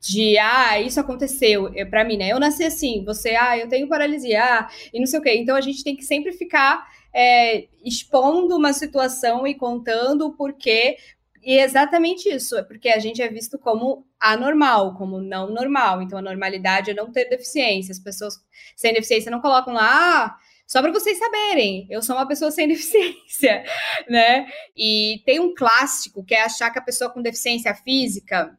de 0.00 0.36
ah, 0.36 0.80
isso 0.80 0.98
aconteceu 0.98 1.70
para 1.88 2.04
mim, 2.04 2.16
né? 2.16 2.32
Eu 2.32 2.40
nasci 2.40 2.64
assim, 2.64 3.04
você, 3.04 3.36
ah, 3.36 3.56
eu 3.56 3.68
tenho 3.68 3.86
paralisia, 3.86 4.42
ah, 4.42 4.68
e 4.92 4.98
não 4.98 5.06
sei 5.06 5.20
o 5.20 5.22
quê. 5.22 5.36
Então 5.36 5.54
a 5.54 5.60
gente 5.60 5.84
tem 5.84 5.94
que 5.94 6.02
sempre 6.02 6.32
ficar 6.32 6.84
é, 7.14 7.68
expondo 7.84 8.56
uma 8.56 8.72
situação 8.72 9.46
e 9.46 9.54
contando 9.54 10.26
o 10.26 10.32
porquê. 10.32 10.96
E 11.42 11.58
é 11.58 11.62
exatamente 11.62 12.28
isso, 12.28 12.56
é 12.56 12.62
porque 12.62 12.88
a 12.88 12.98
gente 12.98 13.22
é 13.22 13.28
visto 13.28 13.58
como 13.58 14.06
anormal, 14.18 14.94
como 14.94 15.20
não 15.20 15.50
normal. 15.50 16.02
Então 16.02 16.18
a 16.18 16.22
normalidade 16.22 16.90
é 16.90 16.94
não 16.94 17.10
ter 17.10 17.28
deficiência. 17.28 17.92
As 17.92 17.98
pessoas 17.98 18.34
sem 18.76 18.92
deficiência 18.92 19.30
não 19.30 19.40
colocam 19.40 19.72
lá, 19.72 19.86
ah, 20.26 20.36
só 20.66 20.80
para 20.80 20.92
vocês 20.92 21.18
saberem, 21.18 21.86
eu 21.90 22.02
sou 22.02 22.14
uma 22.14 22.28
pessoa 22.28 22.50
sem 22.50 22.68
deficiência, 22.68 23.64
né? 24.08 24.46
E 24.76 25.22
tem 25.24 25.40
um 25.40 25.54
clássico 25.54 26.24
que 26.24 26.34
é 26.34 26.42
achar 26.42 26.70
que 26.70 26.78
a 26.78 26.82
pessoa 26.82 27.10
com 27.10 27.22
deficiência 27.22 27.74
física 27.74 28.56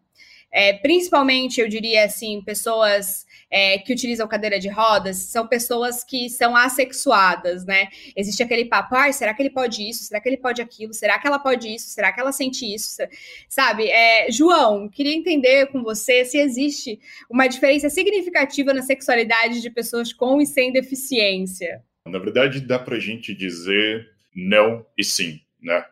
é, 0.52 0.74
principalmente, 0.74 1.62
eu 1.62 1.70
diria 1.70 2.04
assim, 2.04 2.42
pessoas 2.44 3.26
é, 3.52 3.78
que 3.78 3.92
utilizam 3.92 4.28
cadeira 4.28 4.58
de 4.58 4.70
rodas 4.70 5.18
são 5.18 5.46
pessoas 5.46 6.04
que 6.04 6.30
são 6.30 6.56
assexuadas, 6.56 7.66
né? 7.66 7.90
Existe 8.16 8.42
aquele 8.42 8.66
papo, 8.66 8.96
ah, 8.96 9.12
será 9.12 9.34
que 9.34 9.42
ele 9.42 9.50
pode 9.50 9.88
isso? 9.88 10.06
Será 10.06 10.22
que 10.22 10.30
ele 10.30 10.38
pode 10.38 10.62
aquilo? 10.62 10.94
Será 10.94 11.20
que 11.20 11.28
ela 11.28 11.38
pode 11.38 11.68
isso? 11.68 11.90
Será 11.90 12.14
que 12.14 12.22
ela 12.22 12.32
sente 12.32 12.66
isso? 12.66 13.02
Sabe? 13.50 13.90
É, 13.90 14.32
João, 14.32 14.88
queria 14.88 15.14
entender 15.14 15.68
com 15.68 15.84
você 15.84 16.24
se 16.24 16.38
existe 16.38 17.00
uma 17.30 17.48
diferença 17.48 17.90
significativa 17.90 18.74
na 18.74 18.82
sexualidade 18.82 19.62
de 19.62 19.70
pessoas 19.70 20.14
com 20.14 20.42
e 20.42 20.46
sem 20.46 20.72
deficiência. 20.72 21.84
Na 22.06 22.20
verdade, 22.20 22.62
dá 22.62 22.80
para 22.80 23.00
gente 23.00 23.36
dizer 23.36 24.10
não 24.34 24.86
e 24.98 25.04
sim, 25.04 25.42
né? 25.62 25.86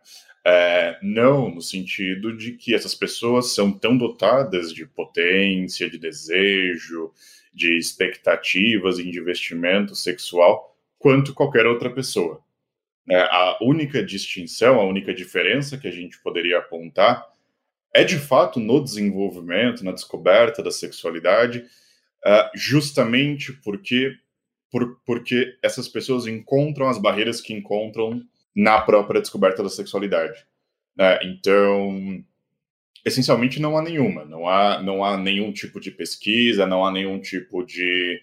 É, 0.45 0.97
não 1.01 1.53
no 1.53 1.61
sentido 1.61 2.35
de 2.35 2.53
que 2.53 2.73
essas 2.73 2.95
pessoas 2.95 3.53
são 3.53 3.71
tão 3.71 3.97
dotadas 3.97 4.73
de 4.73 4.85
potência, 4.85 5.89
de 5.89 5.97
desejo, 5.97 7.11
de 7.53 7.77
expectativas 7.77 8.99
e 8.99 9.11
de 9.11 9.19
investimento 9.19 9.95
sexual 9.95 10.75
quanto 10.97 11.33
qualquer 11.33 11.65
outra 11.65 11.89
pessoa. 11.89 12.41
É, 13.09 13.21
a 13.21 13.57
única 13.61 14.03
distinção, 14.03 14.79
a 14.79 14.85
única 14.85 15.13
diferença 15.13 15.77
que 15.77 15.87
a 15.87 15.91
gente 15.91 16.21
poderia 16.21 16.59
apontar 16.59 17.27
é 17.93 18.03
de 18.03 18.19
fato 18.19 18.59
no 18.59 18.83
desenvolvimento, 18.83 19.83
na 19.83 19.91
descoberta 19.91 20.61
da 20.61 20.71
sexualidade, 20.71 21.65
uh, 22.23 22.49
justamente 22.55 23.51
porque, 23.51 24.15
por, 24.71 24.99
porque 25.05 25.57
essas 25.63 25.87
pessoas 25.87 26.27
encontram 26.27 26.87
as 26.87 26.99
barreiras 26.99 27.41
que 27.41 27.53
encontram 27.53 28.21
na 28.55 28.81
própria 28.81 29.21
descoberta 29.21 29.63
da 29.63 29.69
sexualidade. 29.69 30.45
Né? 30.95 31.19
Então, 31.23 32.23
essencialmente 33.05 33.61
não 33.61 33.77
há 33.77 33.81
nenhuma, 33.81 34.25
não 34.25 34.47
há, 34.47 34.81
não 34.81 35.03
há 35.03 35.17
nenhum 35.17 35.51
tipo 35.51 35.79
de 35.79 35.91
pesquisa, 35.91 36.65
não 36.65 36.85
há 36.85 36.91
nenhum 36.91 37.19
tipo 37.19 37.63
de 37.65 38.21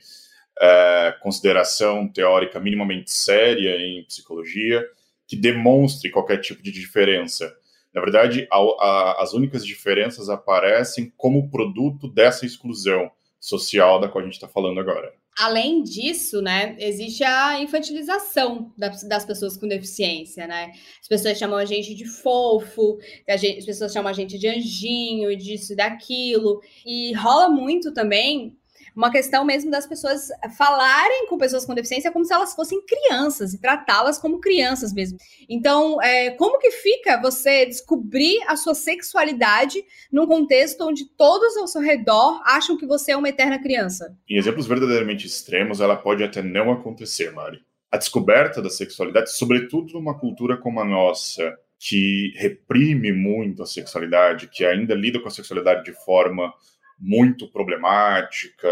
é, 0.60 1.14
consideração 1.20 2.08
teórica 2.08 2.60
minimamente 2.60 3.10
séria 3.10 3.76
em 3.78 4.04
psicologia 4.04 4.86
que 5.26 5.36
demonstre 5.36 6.10
qualquer 6.10 6.38
tipo 6.38 6.62
de 6.62 6.70
diferença. 6.70 7.52
Na 7.92 8.00
verdade, 8.00 8.46
a, 8.50 8.58
a, 8.58 9.22
as 9.22 9.32
únicas 9.32 9.64
diferenças 9.64 10.28
aparecem 10.28 11.12
como 11.16 11.50
produto 11.50 12.08
dessa 12.08 12.46
exclusão 12.46 13.10
social 13.40 13.98
da 13.98 14.08
qual 14.08 14.22
a 14.22 14.24
gente 14.24 14.34
está 14.34 14.48
falando 14.48 14.80
agora. 14.80 15.12
Além 15.38 15.83
disso, 15.83 16.40
né, 16.40 16.77
existe 16.79 17.22
a 17.22 17.61
infantilização 17.61 18.72
das, 18.77 19.25
pessoas 19.27 19.55
com 19.57 19.68
deficiência, 19.68 20.46
né? 20.46 20.72
As 21.01 21.07
pessoas 21.07 21.37
chamam 21.37 21.59
a 21.59 21.64
gente 21.66 21.94
de 21.94 22.07
fofo, 22.07 22.99
gente, 23.37 23.59
as 23.59 23.66
pessoas 23.66 23.92
chamam 23.92 24.11
a 24.11 24.14
gente 24.14 24.38
de 24.38 24.49
anjinho, 24.49 25.37
disso 25.37 25.75
e 25.75 25.77
daquilo. 25.77 26.62
E 26.87 27.12
rola 27.12 27.51
muito 27.51 27.92
também 27.92 28.57
uma 28.96 29.11
questão 29.11 29.44
mesmo 29.44 29.70
das 29.70 29.87
pessoas 29.87 30.28
falarem 30.56 31.26
com 31.28 31.37
pessoas 31.37 31.66
com 31.66 31.74
deficiência 31.74 32.11
como 32.11 32.24
se 32.24 32.32
elas 32.32 32.54
fossem 32.54 32.80
crianças 32.87 33.52
e 33.52 33.61
tratá-las 33.61 34.18
como 34.18 34.40
crianças 34.40 34.92
mesmo. 34.94 35.18
Então, 35.48 36.00
é, 36.00 36.30
como 36.30 36.59
que 36.59 36.70
fica 36.70 37.20
você 37.20 37.66
descobrir 37.66 38.38
a 38.46 38.56
sua 38.56 38.74
sexualidade 38.74 39.85
num 40.11 40.26
contexto 40.26 40.80
onde 40.82 41.04
todos 41.04 41.56
ao 41.59 41.66
seu 41.66 41.82
redor 41.82 42.40
acham 42.46 42.78
que 42.78 42.87
você 42.87 43.12
é 43.12 43.16
uma 43.16 43.28
eterna 43.28 43.59
criança? 43.59 44.16
Em 44.28 44.38
exemplos 44.38 44.66
verdadeiramente 44.66 45.26
extremos, 45.26 45.80
ela 45.80 45.96
pode 45.96 46.24
até 46.24 46.42
não 46.42 46.72
acontecer, 46.72 47.30
Mari. 47.32 47.61
A 47.92 47.98
descoberta 47.98 48.62
da 48.62 48.70
sexualidade, 48.70 49.30
sobretudo 49.32 49.92
numa 49.92 50.18
cultura 50.18 50.56
como 50.56 50.80
a 50.80 50.85
nossa, 50.85 51.54
que 51.78 52.32
reprime 52.37 53.12
muito 53.12 53.62
a 53.62 53.66
sexualidade, 53.66 54.48
que 54.48 54.64
ainda 54.64 54.94
lida 54.94 55.20
com 55.20 55.28
a 55.28 55.30
sexualidade 55.30 55.85
de 55.85 55.92
forma 55.92 56.52
muito 56.98 57.50
problemática, 57.50 58.68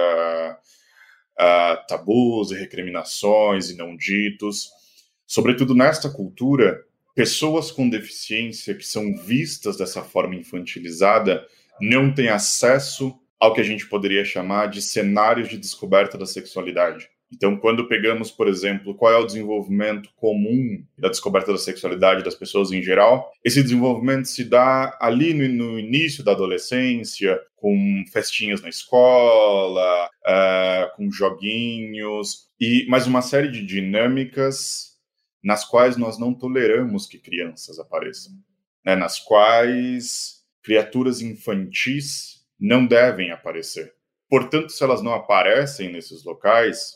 uh, 1.38 1.86
tabus 1.86 2.50
e 2.50 2.54
recriminações 2.54 3.70
e 3.70 3.76
não 3.76 3.96
ditos. 3.96 4.70
Sobretudo 5.26 5.74
nesta 5.74 6.10
cultura, 6.10 6.84
pessoas 7.14 7.70
com 7.70 7.88
deficiência 7.88 8.74
que 8.74 8.84
são 8.84 9.16
vistas 9.16 9.76
dessa 9.76 10.02
forma 10.02 10.34
infantilizada 10.34 11.46
não 11.80 12.12
têm 12.12 12.28
acesso 12.28 13.18
ao 13.38 13.52
que 13.52 13.60
a 13.60 13.64
gente 13.64 13.86
poderia 13.86 14.24
chamar 14.24 14.68
de 14.68 14.80
cenários 14.80 15.48
de 15.48 15.58
descoberta 15.58 16.16
da 16.16 16.26
sexualidade. 16.26 17.08
Então, 17.32 17.56
quando 17.56 17.88
pegamos, 17.88 18.30
por 18.30 18.46
exemplo, 18.46 18.94
qual 18.94 19.12
é 19.12 19.16
o 19.16 19.26
desenvolvimento 19.26 20.08
comum 20.14 20.84
da 20.96 21.08
descoberta 21.08 21.52
da 21.52 21.58
sexualidade 21.58 22.22
das 22.22 22.34
pessoas 22.34 22.70
em 22.70 22.82
geral, 22.82 23.32
esse 23.44 23.62
desenvolvimento 23.62 24.26
se 24.26 24.44
dá 24.44 24.96
ali 25.00 25.34
no, 25.34 25.48
no 25.48 25.78
início 25.78 26.22
da 26.22 26.32
adolescência, 26.32 27.40
com 27.56 28.04
festinhas 28.12 28.60
na 28.62 28.68
escola, 28.68 30.06
uh, 30.06 30.96
com 30.96 31.10
joguinhos, 31.10 32.48
e 32.60 32.86
mais 32.88 33.06
uma 33.06 33.22
série 33.22 33.50
de 33.50 33.64
dinâmicas 33.64 34.94
nas 35.42 35.64
quais 35.64 35.96
nós 35.96 36.18
não 36.18 36.32
toleramos 36.32 37.06
que 37.06 37.18
crianças 37.18 37.78
apareçam, 37.78 38.32
né? 38.84 38.94
nas 38.94 39.18
quais 39.18 40.42
criaturas 40.62 41.20
infantis 41.20 42.44
não 42.58 42.86
devem 42.86 43.30
aparecer. 43.30 43.92
Portanto, 44.28 44.70
se 44.70 44.82
elas 44.82 45.02
não 45.02 45.12
aparecem 45.12 45.92
nesses 45.92 46.24
locais, 46.24 46.94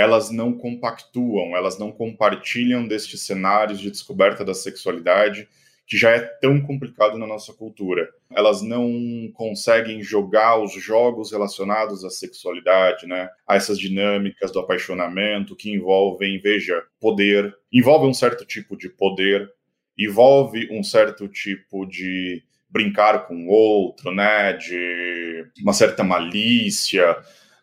elas 0.00 0.30
não 0.30 0.52
compactuam, 0.52 1.54
elas 1.54 1.78
não 1.78 1.92
compartilham 1.92 2.88
destes 2.88 3.20
cenários 3.20 3.78
de 3.78 3.90
descoberta 3.90 4.44
da 4.44 4.54
sexualidade 4.54 5.46
que 5.86 5.96
já 5.98 6.12
é 6.12 6.20
tão 6.20 6.60
complicado 6.60 7.18
na 7.18 7.26
nossa 7.26 7.52
cultura. 7.52 8.08
Elas 8.32 8.62
não 8.62 9.28
conseguem 9.34 10.00
jogar 10.00 10.56
os 10.62 10.72
jogos 10.72 11.32
relacionados 11.32 12.04
à 12.04 12.10
sexualidade, 12.10 13.08
né? 13.08 13.28
A 13.44 13.56
essas 13.56 13.76
dinâmicas 13.76 14.52
do 14.52 14.60
apaixonamento 14.60 15.56
que 15.56 15.72
envolvem, 15.72 16.40
veja, 16.40 16.80
poder, 17.00 17.52
envolve 17.72 18.06
um 18.06 18.14
certo 18.14 18.46
tipo 18.46 18.76
de 18.76 18.88
poder, 18.88 19.50
envolve 19.98 20.68
um 20.70 20.82
certo 20.84 21.26
tipo 21.26 21.84
de 21.84 22.40
brincar 22.68 23.26
com 23.26 23.48
o 23.48 23.50
outro, 23.50 24.14
né? 24.14 24.52
De 24.52 25.44
uma 25.60 25.72
certa 25.72 26.04
malícia, 26.04 27.16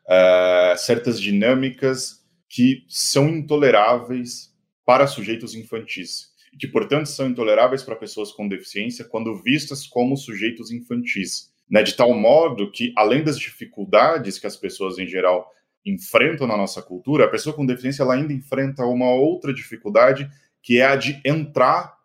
uh, 0.05 0.77
certas 0.77 1.21
dinâmicas 1.21 2.16
que 2.49 2.85
são 2.87 3.29
intoleráveis 3.29 4.53
para 4.85 5.07
sujeitos 5.07 5.53
infantis 5.53 6.29
e 6.53 6.57
que, 6.57 6.67
portanto, 6.67 7.07
são 7.07 7.27
intoleráveis 7.27 7.83
para 7.83 7.95
pessoas 7.95 8.31
com 8.31 8.47
deficiência 8.47 9.05
quando 9.05 9.35
vistas 9.41 9.85
como 9.85 10.15
sujeitos 10.15 10.71
infantis. 10.71 11.55
Né, 11.69 11.83
de 11.83 11.95
tal 11.95 12.13
modo 12.13 12.71
que, 12.71 12.93
além 12.95 13.21
das 13.21 13.37
dificuldades 13.37 14.39
que 14.39 14.47
as 14.47 14.55
pessoas 14.55 14.97
em 14.97 15.05
geral 15.05 15.51
enfrentam 15.85 16.47
na 16.47 16.55
nossa 16.55 16.81
cultura, 16.81 17.25
a 17.25 17.29
pessoa 17.29 17.53
com 17.53 17.65
deficiência 17.65 18.03
ela 18.03 18.13
ainda 18.13 18.31
enfrenta 18.31 18.85
uma 18.85 19.11
outra 19.13 19.53
dificuldade, 19.53 20.29
que 20.63 20.79
é 20.79 20.85
a 20.85 20.95
de 20.95 21.21
entrar 21.25 21.97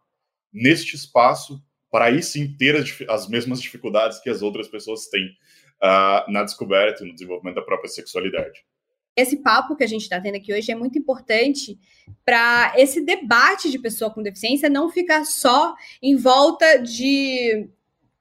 neste 0.52 0.96
espaço 0.96 1.62
para 1.92 2.07
aí 2.07 2.22
sim 2.22 2.57
ter 2.57 2.74
as, 2.74 2.92
as 3.09 3.28
mesmas 3.28 3.61
dificuldades 3.61 4.18
que 4.18 4.31
as 4.31 4.42
outras 4.42 4.66
pessoas 4.66 5.07
têm 5.07 5.26
uh, 5.26 6.31
na 6.31 6.42
descoberta 6.42 7.05
e 7.05 7.07
no 7.07 7.12
desenvolvimento 7.12 7.57
da 7.57 7.62
própria 7.62 7.88
sexualidade. 7.88 8.64
Esse 9.14 9.37
papo 9.42 9.77
que 9.77 9.85
a 9.85 9.87
gente 9.87 10.03
está 10.03 10.20
tendo 10.20 10.37
aqui 10.37 10.53
hoje 10.55 10.72
é 10.72 10.75
muito 10.75 10.98
importante 10.98 11.79
para 12.25 12.72
esse 12.77 13.05
debate 13.05 13.70
de 13.70 13.79
pessoa 13.79 14.11
com 14.11 14.22
deficiência 14.22 14.70
não 14.70 14.90
ficar 14.90 15.25
só 15.25 15.75
em 16.03 16.16
volta 16.16 16.79
de 16.79 17.68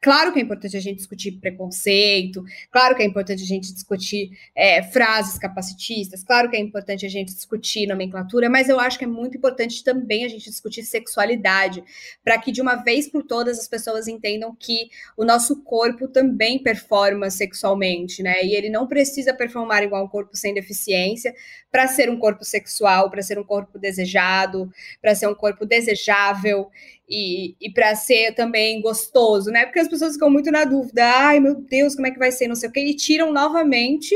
Claro 0.03 0.33
que 0.33 0.39
é 0.39 0.41
importante 0.41 0.75
a 0.75 0.79
gente 0.79 0.97
discutir 0.97 1.33
preconceito, 1.33 2.43
claro 2.71 2.95
que 2.95 3.03
é 3.03 3.05
importante 3.05 3.43
a 3.43 3.45
gente 3.45 3.71
discutir 3.71 4.31
é, 4.55 4.81
frases 4.81 5.37
capacitistas, 5.37 6.23
claro 6.23 6.49
que 6.49 6.57
é 6.57 6.59
importante 6.59 7.05
a 7.05 7.09
gente 7.09 7.35
discutir 7.35 7.85
nomenclatura, 7.85 8.49
mas 8.49 8.67
eu 8.67 8.79
acho 8.79 8.97
que 8.97 9.05
é 9.05 9.07
muito 9.07 9.37
importante 9.37 9.83
também 9.83 10.25
a 10.25 10.27
gente 10.27 10.49
discutir 10.49 10.81
sexualidade, 10.83 11.83
para 12.23 12.39
que 12.39 12.51
de 12.51 12.63
uma 12.63 12.77
vez 12.77 13.07
por 13.07 13.21
todas 13.21 13.59
as 13.59 13.67
pessoas 13.67 14.07
entendam 14.07 14.55
que 14.59 14.89
o 15.15 15.23
nosso 15.23 15.61
corpo 15.61 16.07
também 16.07 16.57
performa 16.57 17.29
sexualmente, 17.29 18.23
né? 18.23 18.43
E 18.43 18.55
ele 18.55 18.71
não 18.71 18.87
precisa 18.87 19.35
performar 19.35 19.83
igual 19.83 20.03
um 20.03 20.07
corpo 20.07 20.35
sem 20.35 20.51
deficiência 20.51 21.31
para 21.71 21.88
ser 21.88 22.10
um 22.10 22.19
corpo 22.19 22.43
sexual, 22.43 23.10
para 23.10 23.21
ser 23.21 23.39
um 23.39 23.43
corpo 23.43 23.79
desejado, 23.79 24.69
para 25.01 25.15
ser 25.15 25.27
um 25.27 25.36
corpo 25.36 25.65
desejável 25.65 26.69
e, 27.07 27.55
e 27.62 27.71
para 27.71 27.95
ser 27.95 28.34
também 28.34 28.81
gostoso, 28.81 29.49
né? 29.49 29.65
Porque 29.65 29.79
as 29.79 29.88
pessoas 29.88 30.13
ficam 30.13 30.29
muito 30.29 30.51
na 30.51 30.65
dúvida, 30.65 31.05
ai 31.05 31.39
meu 31.39 31.55
Deus, 31.55 31.95
como 31.95 32.07
é 32.07 32.12
que 32.12 32.19
vai 32.19 32.31
ser, 32.31 32.47
não 32.47 32.55
sei 32.55 32.69
o 32.69 32.71
quê, 32.71 32.81
e 32.81 32.95
tiram 32.95 33.31
novamente 33.31 34.15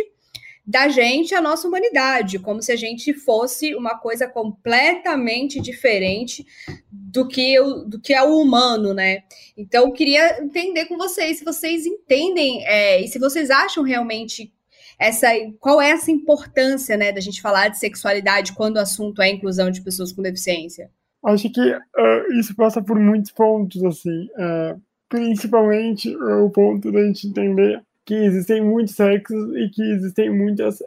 da 0.67 0.89
gente 0.89 1.35
a 1.35 1.41
nossa 1.41 1.67
humanidade, 1.67 2.39
como 2.39 2.61
se 2.61 2.71
a 2.71 2.75
gente 2.75 3.13
fosse 3.13 3.75
uma 3.75 3.99
coisa 3.99 4.27
completamente 4.27 5.61
diferente 5.61 6.43
do 6.91 7.27
que, 7.27 7.55
do 7.85 8.01
que 8.01 8.13
é 8.13 8.23
o 8.23 8.39
humano, 8.39 8.91
né? 8.91 9.19
Então, 9.55 9.91
queria 9.91 10.41
entender 10.41 10.85
com 10.85 10.97
vocês 10.97 11.37
se 11.37 11.45
vocês 11.45 11.85
entendem 11.85 12.65
é, 12.65 12.99
e 12.99 13.07
se 13.07 13.19
vocês 13.19 13.51
acham 13.51 13.83
realmente 13.83 14.51
essa 14.99 15.27
qual 15.59 15.81
é 15.81 15.89
essa 15.89 16.11
importância, 16.11 16.95
né, 16.97 17.11
da 17.11 17.19
gente 17.19 17.41
falar 17.41 17.69
de 17.69 17.77
sexualidade 17.77 18.53
quando 18.53 18.77
o 18.77 18.81
assunto 18.81 19.21
é 19.21 19.29
inclusão 19.29 19.69
de 19.69 19.81
pessoas 19.81 20.11
com 20.11 20.21
deficiência. 20.21 20.89
Acho 21.25 21.49
que 21.51 21.61
uh, 21.61 22.33
isso 22.39 22.55
passa 22.55 22.81
por 22.81 22.99
muitos 22.99 23.31
pontos, 23.31 23.83
assim. 23.83 24.29
Uh, 24.35 24.79
principalmente 25.09 26.15
uh, 26.15 26.45
o 26.45 26.51
ponto 26.51 26.91
da 26.91 27.03
gente 27.03 27.27
entender 27.27 27.81
que 28.05 28.13
existem 28.13 28.61
muitos 28.61 28.95
sexos 28.95 29.55
e 29.55 29.69
que 29.69 29.81
existem 29.81 30.29
muitas 30.29 30.77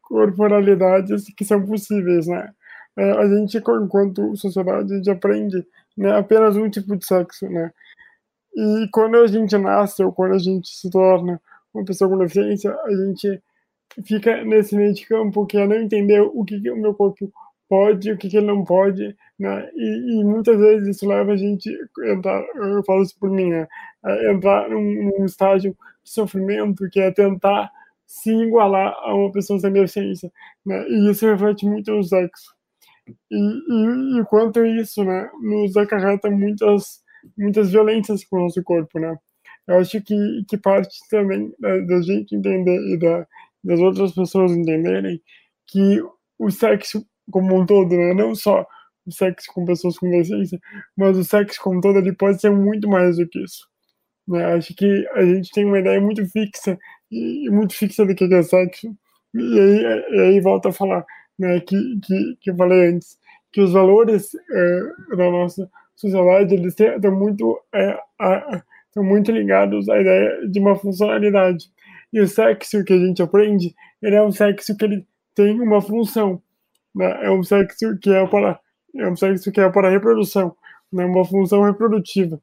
corporalidades 0.00 1.24
que 1.36 1.44
são 1.44 1.66
possíveis, 1.66 2.28
né? 2.28 2.52
a 2.96 3.26
gente, 3.26 3.58
enquanto 3.58 4.36
sociedade, 4.36 4.92
a 4.92 4.96
gente 4.96 5.10
aprende 5.10 5.66
né, 5.96 6.16
apenas 6.16 6.56
um 6.56 6.70
tipo 6.70 6.96
de 6.96 7.04
sexo, 7.04 7.48
né? 7.48 7.72
E 8.56 8.88
quando 8.92 9.16
a 9.16 9.26
gente 9.26 9.58
nasce 9.58 10.02
ou 10.02 10.12
quando 10.12 10.34
a 10.34 10.38
gente 10.38 10.68
se 10.68 10.88
torna 10.88 11.40
uma 11.76 11.84
pessoa 11.84 12.10
com 12.10 12.18
deficiência, 12.18 12.74
a 12.74 12.90
gente 12.90 13.42
fica 14.04 14.44
nesse 14.44 14.74
meio 14.76 14.92
de 14.94 15.06
campo 15.06 15.46
que 15.46 15.56
é 15.56 15.66
não 15.66 15.76
entender 15.76 16.20
o 16.20 16.44
que, 16.44 16.60
que 16.60 16.70
o 16.70 16.76
meu 16.76 16.94
corpo 16.94 17.32
pode, 17.68 18.12
o 18.12 18.18
que, 18.18 18.28
que 18.28 18.36
ele 18.36 18.46
não 18.46 18.64
pode, 18.64 19.16
né? 19.38 19.68
E, 19.74 20.20
e, 20.20 20.24
muitas 20.24 20.58
vezes 20.58 20.96
isso 20.96 21.08
leva 21.08 21.32
a 21.32 21.36
gente 21.36 21.68
a 22.00 22.12
entrar, 22.12 22.44
eu 22.54 22.84
falo 22.84 23.02
isso 23.02 23.18
por 23.18 23.30
mim, 23.30 23.50
né? 23.50 23.66
A 24.02 24.32
entrar 24.32 24.68
num, 24.70 25.10
num, 25.18 25.24
estágio 25.24 25.76
de 26.04 26.10
sofrimento 26.10 26.88
que 26.90 27.00
é 27.00 27.10
tentar 27.10 27.70
se 28.06 28.30
igualar 28.30 28.94
a 29.00 29.14
uma 29.14 29.32
pessoa 29.32 29.58
sem 29.58 29.72
deficiência, 29.72 30.30
né? 30.64 30.86
E 30.88 31.10
isso 31.10 31.26
reflete 31.26 31.66
muito 31.66 31.90
no 31.90 32.02
sexo. 32.04 32.54
E, 33.30 33.36
e, 33.36 34.20
e 34.20 34.24
quanto 34.26 34.64
isso, 34.64 35.04
né, 35.04 35.30
nos 35.40 35.76
acarreta 35.76 36.30
muitas 36.30 37.04
muitas 37.36 37.70
violências 37.70 38.24
com 38.24 38.36
o 38.36 38.40
nosso 38.42 38.62
corpo, 38.62 38.98
né? 38.98 39.16
Eu 39.66 39.78
acho 39.78 40.00
que, 40.00 40.44
que 40.48 40.56
parte 40.56 40.96
também 41.10 41.52
da, 41.58 41.78
da 41.78 42.02
gente 42.02 42.34
entender 42.34 42.78
e 42.92 42.96
da, 42.96 43.26
das 43.64 43.80
outras 43.80 44.12
pessoas 44.12 44.52
entenderem 44.52 45.20
que 45.66 46.00
o 46.38 46.50
sexo 46.50 47.04
como 47.30 47.56
um 47.60 47.66
todo, 47.66 47.96
né? 47.96 48.14
Não 48.14 48.34
só 48.34 48.66
o 49.04 49.12
sexo 49.12 49.52
com 49.52 49.64
pessoas 49.64 49.98
com 49.98 50.10
deficiência, 50.10 50.60
mas 50.96 51.16
o 51.16 51.24
sexo 51.24 51.60
como 51.62 51.78
um 51.78 51.80
todo 51.80 51.98
ele 51.98 52.12
pode 52.12 52.40
ser 52.40 52.50
muito 52.50 52.88
mais 52.88 53.16
do 53.16 53.28
que 53.28 53.42
isso. 53.42 53.68
Né? 54.26 54.44
Acho 54.54 54.74
que 54.74 55.06
a 55.14 55.24
gente 55.24 55.50
tem 55.52 55.64
uma 55.64 55.78
ideia 55.78 56.00
muito 56.00 56.24
fixa 56.26 56.78
e 57.10 57.48
muito 57.50 57.74
fixa 57.74 58.04
do 58.04 58.14
que 58.14 58.24
é 58.24 58.42
sexo. 58.42 58.96
E 59.34 59.60
aí, 59.60 60.16
e 60.16 60.20
aí 60.20 60.40
volta 60.40 60.70
a 60.70 60.72
falar, 60.72 61.04
né? 61.38 61.60
Que, 61.60 61.76
que, 62.00 62.36
que 62.40 62.50
eu 62.50 62.56
falei 62.56 62.88
antes, 62.88 63.18
que 63.52 63.60
os 63.60 63.72
valores 63.72 64.30
é, 64.34 64.80
da 65.16 65.30
nossa 65.30 65.70
sociedade 65.94 66.54
eles 66.54 66.78
estão 66.78 67.12
muito 67.16 67.60
é, 67.74 67.98
estão 68.96 69.04
muito 69.04 69.30
ligados 69.30 69.88
à 69.88 70.00
ideia 70.00 70.48
de 70.48 70.58
uma 70.58 70.74
funcionalidade. 70.74 71.66
E 72.12 72.20
o 72.20 72.26
sexo 72.26 72.82
que 72.84 72.92
a 72.92 72.98
gente 72.98 73.22
aprende, 73.22 73.74
ele 74.02 74.16
é 74.16 74.22
um 74.22 74.32
sexo 74.32 74.76
que 74.76 74.84
ele 74.84 75.06
tem 75.34 75.60
uma 75.60 75.82
função 75.82 76.42
né, 76.96 77.26
é 77.26 77.30
um 77.30 77.42
sexo 77.42 77.98
que 78.00 78.10
é 78.10 78.26
para 78.26 78.58
é 78.96 79.06
um 79.06 79.14
sexo 79.14 79.52
que 79.52 79.60
é 79.60 79.68
para 79.68 79.90
reprodução, 79.90 80.56
né, 80.90 81.04
uma 81.04 81.22
função 81.26 81.62
reprodutiva. 81.62 82.40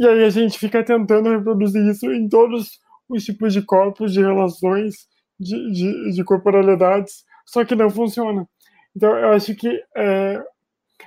E 0.00 0.04
aí 0.04 0.24
a 0.24 0.30
gente 0.30 0.58
fica 0.58 0.82
tentando 0.82 1.30
reproduzir 1.30 1.86
isso 1.86 2.10
em 2.10 2.28
todos 2.28 2.80
os 3.08 3.24
tipos 3.24 3.52
de 3.52 3.62
corpos, 3.62 4.12
de 4.12 4.20
relações, 4.20 5.06
de, 5.38 5.70
de, 5.70 6.12
de 6.12 6.24
corporalidades, 6.24 7.24
só 7.46 7.64
que 7.64 7.76
não 7.76 7.88
funciona. 7.88 8.48
Então 8.96 9.16
eu 9.16 9.28
acho 9.32 9.54
que 9.54 9.80
é, 9.96 10.42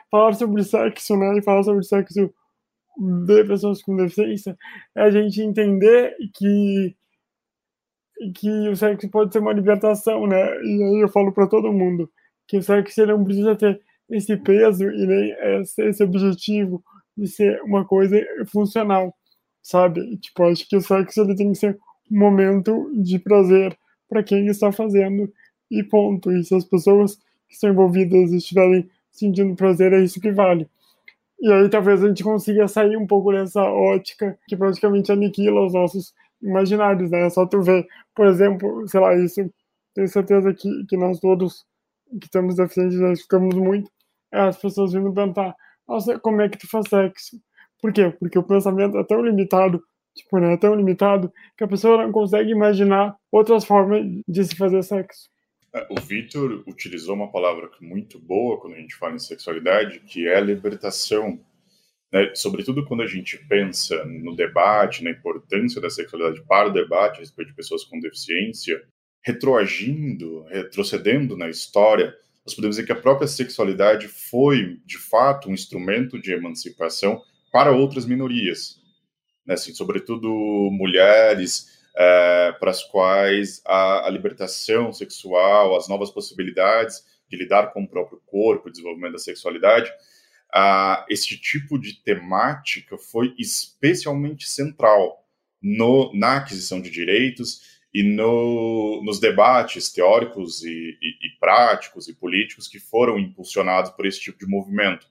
falar 0.10 0.34
sobre 0.34 0.64
sexo, 0.64 1.18
né, 1.18 1.38
e 1.38 1.42
falar 1.42 1.64
sobre 1.64 1.84
sexo 1.84 2.34
de 2.98 3.44
pessoas 3.46 3.82
com 3.82 3.96
deficiência, 3.96 4.58
é 4.96 5.02
a 5.02 5.10
gente 5.10 5.42
entender 5.42 6.16
que 6.34 6.96
que 8.34 8.50
o 8.70 8.76
sexo 8.76 9.10
pode 9.10 9.34
ser 9.34 9.40
uma 9.40 9.54
libertação, 9.54 10.26
né? 10.26 10.38
E 10.64 10.84
aí 10.84 11.02
eu 11.02 11.10
falo 11.10 11.32
para 11.34 11.48
todo 11.48 11.72
mundo 11.74 12.10
que 12.48 12.58
o 12.58 12.64
sexo 12.64 13.06
não 13.06 13.24
precisa 13.24 13.56
ter 13.56 13.82
esse 14.10 14.38
peso 14.38 14.84
e 14.86 15.06
nem 15.06 15.36
esse 15.80 16.04
objetivo 16.04 16.84
de 17.18 17.28
ser 17.28 17.62
uma 17.64 17.86
coisa 17.86 18.18
funcional, 18.52 19.16
sabe? 19.62 20.18
Tipo, 20.18 20.44
acho 20.44 20.68
que 20.68 20.78
o 20.78 20.82
sexo 20.82 21.22
ele 21.22 21.36
tem 21.36 21.52
que 21.52 21.58
ser 21.58 21.78
um 22.12 22.20
momento 22.20 22.92
de 22.96 23.20
prazer 23.20 23.78
para 24.08 24.24
quem 24.24 24.48
está 24.48 24.72
fazendo 24.72 25.32
e 25.70 25.84
ponto. 25.84 26.32
E 26.32 26.44
se 26.44 26.56
as 26.56 26.66
pessoas 26.66 27.16
que 27.48 27.56
estão 27.56 27.72
envolvidas 27.72 28.32
estiverem 28.32 28.90
sentindo 29.12 29.56
prazer, 29.56 29.94
é 29.94 30.04
isso 30.04 30.22
que 30.22 30.32
vale. 30.32 30.70
E 31.40 31.52
aí 31.52 31.70
talvez 31.70 32.04
a 32.04 32.08
gente 32.08 32.24
consiga 32.24 32.68
sair 32.68 32.98
um 32.98 33.08
pouco 33.08 33.32
dessa 33.32 33.62
ótica 33.62 34.38
que 34.48 34.56
praticamente 34.56 35.12
aniquila 35.12 35.66
os 35.66 35.74
nossos 35.74 36.14
imaginários, 36.42 37.12
né? 37.12 37.26
É 37.28 37.30
só 37.30 37.46
tu 37.46 37.62
ver, 37.62 37.86
por 38.16 38.28
exemplo, 38.28 38.88
sei 38.88 39.00
lá, 39.00 39.16
isso, 39.16 39.42
tenho 39.94 40.08
certeza 40.08 40.54
que, 40.54 40.86
que 40.88 40.98
nós 40.98 41.20
todos 41.20 41.66
que 42.22 42.30
temos 42.30 42.56
deficientes, 42.56 43.00
nós 43.00 43.22
ficamos 43.22 43.56
muito, 43.56 43.92
é 44.32 44.42
as 44.42 44.58
pessoas 44.58 44.94
vindo 44.94 45.14
perguntar, 45.14 45.56
nossa, 45.88 46.20
como 46.20 46.42
é 46.42 46.50
que 46.50 46.58
tu 46.58 46.68
faz 46.70 46.88
sexo? 46.90 47.38
Por 47.82 47.92
quê? 47.94 48.12
Porque 48.20 48.38
o 48.40 48.44
pensamento 48.44 48.98
é 48.98 49.04
tão 49.04 49.22
limitado, 49.22 49.82
tipo, 50.16 50.40
né, 50.40 50.54
é 50.54 50.58
tão 50.58 50.76
limitado, 50.76 51.32
que 51.58 51.64
a 51.64 51.68
pessoa 51.68 52.04
não 52.04 52.12
consegue 52.12 52.52
imaginar 52.52 53.16
outras 53.32 53.66
formas 53.66 54.04
de 54.28 54.44
se 54.44 54.56
fazer 54.56 54.84
sexo. 54.84 55.30
É, 55.76 55.86
o 55.90 56.00
Vitor 56.00 56.64
utilizou 56.66 57.16
uma 57.16 57.30
palavra 57.30 57.70
muito 57.82 58.18
boa 58.18 58.60
quando 58.62 58.76
a 58.76 58.80
gente 58.80 58.96
fala 58.96 59.16
em 59.16 59.20
sexualidade, 59.20 60.00
que 60.00 60.26
é 60.26 60.40
libertação. 60.40 61.38
Né? 62.14 62.34
Sobretudo 62.34 62.86
quando 62.86 63.04
a 63.04 63.08
gente 63.08 63.38
pensa 63.50 64.06
no 64.06 64.34
debate, 64.34 65.04
na 65.04 65.12
importância 65.12 65.82
da 65.82 65.90
sexualidade 65.90 66.42
para 66.48 66.70
o 66.70 66.74
debate 66.74 67.18
a 67.18 67.20
respeito 67.20 67.50
de 67.50 67.56
pessoas 67.56 67.84
com 67.84 68.00
deficiência, 68.00 68.82
retroagindo, 69.22 70.44
retrocedendo 70.44 71.36
na 71.36 71.50
história, 71.50 72.16
nós 72.46 72.54
podemos 72.56 72.78
dizer 72.78 72.86
que 72.86 72.94
a 72.94 73.02
própria 73.02 73.28
sexualidade 73.28 74.08
foi, 74.08 74.80
de 74.86 74.98
fato, 74.98 75.50
um 75.50 75.54
instrumento 75.54 76.18
de 76.18 76.32
emancipação 76.32 77.22
para 77.52 77.72
outras 77.72 78.06
minorias, 78.06 78.80
né? 79.46 79.56
assim, 79.56 79.74
sobretudo 79.74 80.30
mulheres, 80.72 81.75
é, 81.98 82.52
para 82.60 82.72
as 82.72 82.84
quais 82.84 83.62
a, 83.66 84.08
a, 84.08 84.10
libertação 84.10 84.92
sexual, 84.92 85.78
as 85.78 85.88
novas 85.88 86.12
possibilidades 86.12 87.04
de 87.30 87.38
lidar 87.38 87.72
com 87.72 87.84
o 87.84 87.88
próprio 87.88 88.22
corpo, 88.26 88.68
o 88.68 88.72
desenvolvimento 88.72 89.14
da 89.14 89.20
sexualidade, 89.20 89.92
a, 90.54 91.06
esse 91.10 91.40
tipo 91.40 91.80
de 91.80 92.02
temática 92.04 92.98
foi 92.98 93.34
especialmente 93.38 94.48
central 94.48 95.26
no, 95.62 96.12
na 96.14 96.38
aquisição 96.38 96.82
de 96.82 96.90
direitos 96.90 97.76
e 97.94 98.04
no, 98.04 99.02
nos 99.06 99.22
debates 99.22 99.92
teóricos 99.92 100.64
e, 100.64 100.70
e, 100.70 101.28
e, 101.28 101.40
práticos 101.40 102.10
e 102.10 102.14
políticos 102.14 102.68
que 102.68 102.78
foram 102.78 103.18
impulsionados 103.18 103.90
por 103.92 104.06
esse 104.06 104.20
tipo 104.20 104.38
de 104.38 104.46
movimento. 104.46 105.08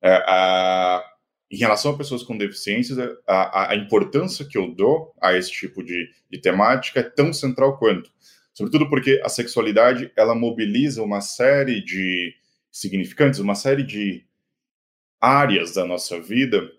É, 0.00 0.14
a, 0.26 1.04
em 1.50 1.56
relação 1.56 1.92
a 1.92 1.96
pessoas 1.96 2.22
com 2.22 2.36
deficiências, 2.36 2.98
a, 3.26 3.72
a, 3.72 3.76
importância 3.76 4.44
que 4.44 4.58
eu 4.58 4.74
dou 4.74 5.14
a 5.20 5.36
esse 5.36 5.50
tipo 5.50 5.82
de, 5.82 6.10
de 6.30 6.38
temática 6.40 7.00
é 7.00 7.02
tão 7.02 7.32
central 7.32 7.78
quanto. 7.78 8.10
Sobretudo 8.52 8.88
porque 8.88 9.20
a 9.24 9.28
sexualidade 9.28 10.10
ela 10.16 10.34
mobiliza 10.34 11.02
uma 11.02 11.20
série 11.20 11.84
de 11.84 12.34
significantes, 12.70 13.40
uma 13.40 13.54
série 13.54 13.82
de 13.82 14.24
áreas 15.20 15.74
da 15.74 15.84
nossa 15.84 16.20
vida 16.20 16.70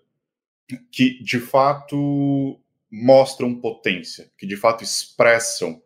que 0.90 1.22
de 1.22 1.38
fato 1.38 2.60
mostram 2.90 3.60
potência, 3.60 4.30
que 4.38 4.46
de 4.46 4.56
fato 4.56 4.82
expressam 4.82 5.82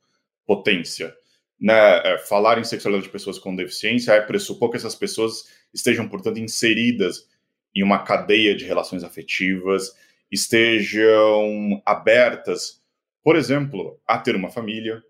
potência. 0.46 1.14
Né? 1.60 1.74
É, 1.74 2.18
falar 2.18 2.58
em 2.58 2.64
sexualidade 2.64 3.06
de 3.06 3.12
pessoas 3.12 3.38
com 3.38 3.54
deficiência 3.54 4.12
é 4.12 4.20
pressupor 4.20 4.70
que 4.70 4.76
essas 4.76 4.94
pessoas 4.94 5.44
estejam, 5.72 6.08
portanto, 6.08 6.38
inseridas 6.38 7.28
em 7.74 7.82
uma 7.82 8.02
cadeia 8.02 8.54
de 8.54 8.64
relações 8.64 9.04
afetivas, 9.04 9.90
estejam 10.30 11.82
abertas, 11.84 12.80
por 13.22 13.36
exemplo, 13.36 14.00
a 14.06 14.18
ter 14.18 14.34
uma 14.34 14.50
família, 14.50 15.02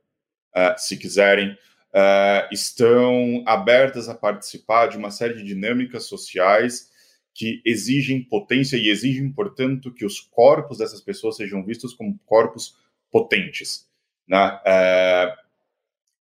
uh, 0.56 0.78
se 0.78 0.96
quiserem, 0.96 1.52
uh, 1.52 2.52
estão 2.52 3.42
abertas 3.46 4.08
a 4.08 4.14
participar 4.14 4.88
de 4.88 4.96
uma 4.96 5.10
série 5.10 5.34
de 5.34 5.44
dinâmicas 5.44 6.04
sociais 6.04 6.90
que 7.34 7.62
exigem 7.64 8.22
potência 8.22 8.76
e 8.76 8.88
exigem, 8.88 9.32
portanto, 9.32 9.92
que 9.92 10.04
os 10.04 10.20
corpos 10.20 10.78
dessas 10.78 11.00
pessoas 11.00 11.36
sejam 11.36 11.64
vistos 11.64 11.94
como 11.94 12.18
corpos 12.26 12.76
potentes. 13.10 13.88
Né? 14.26 14.60
É, 14.64 15.34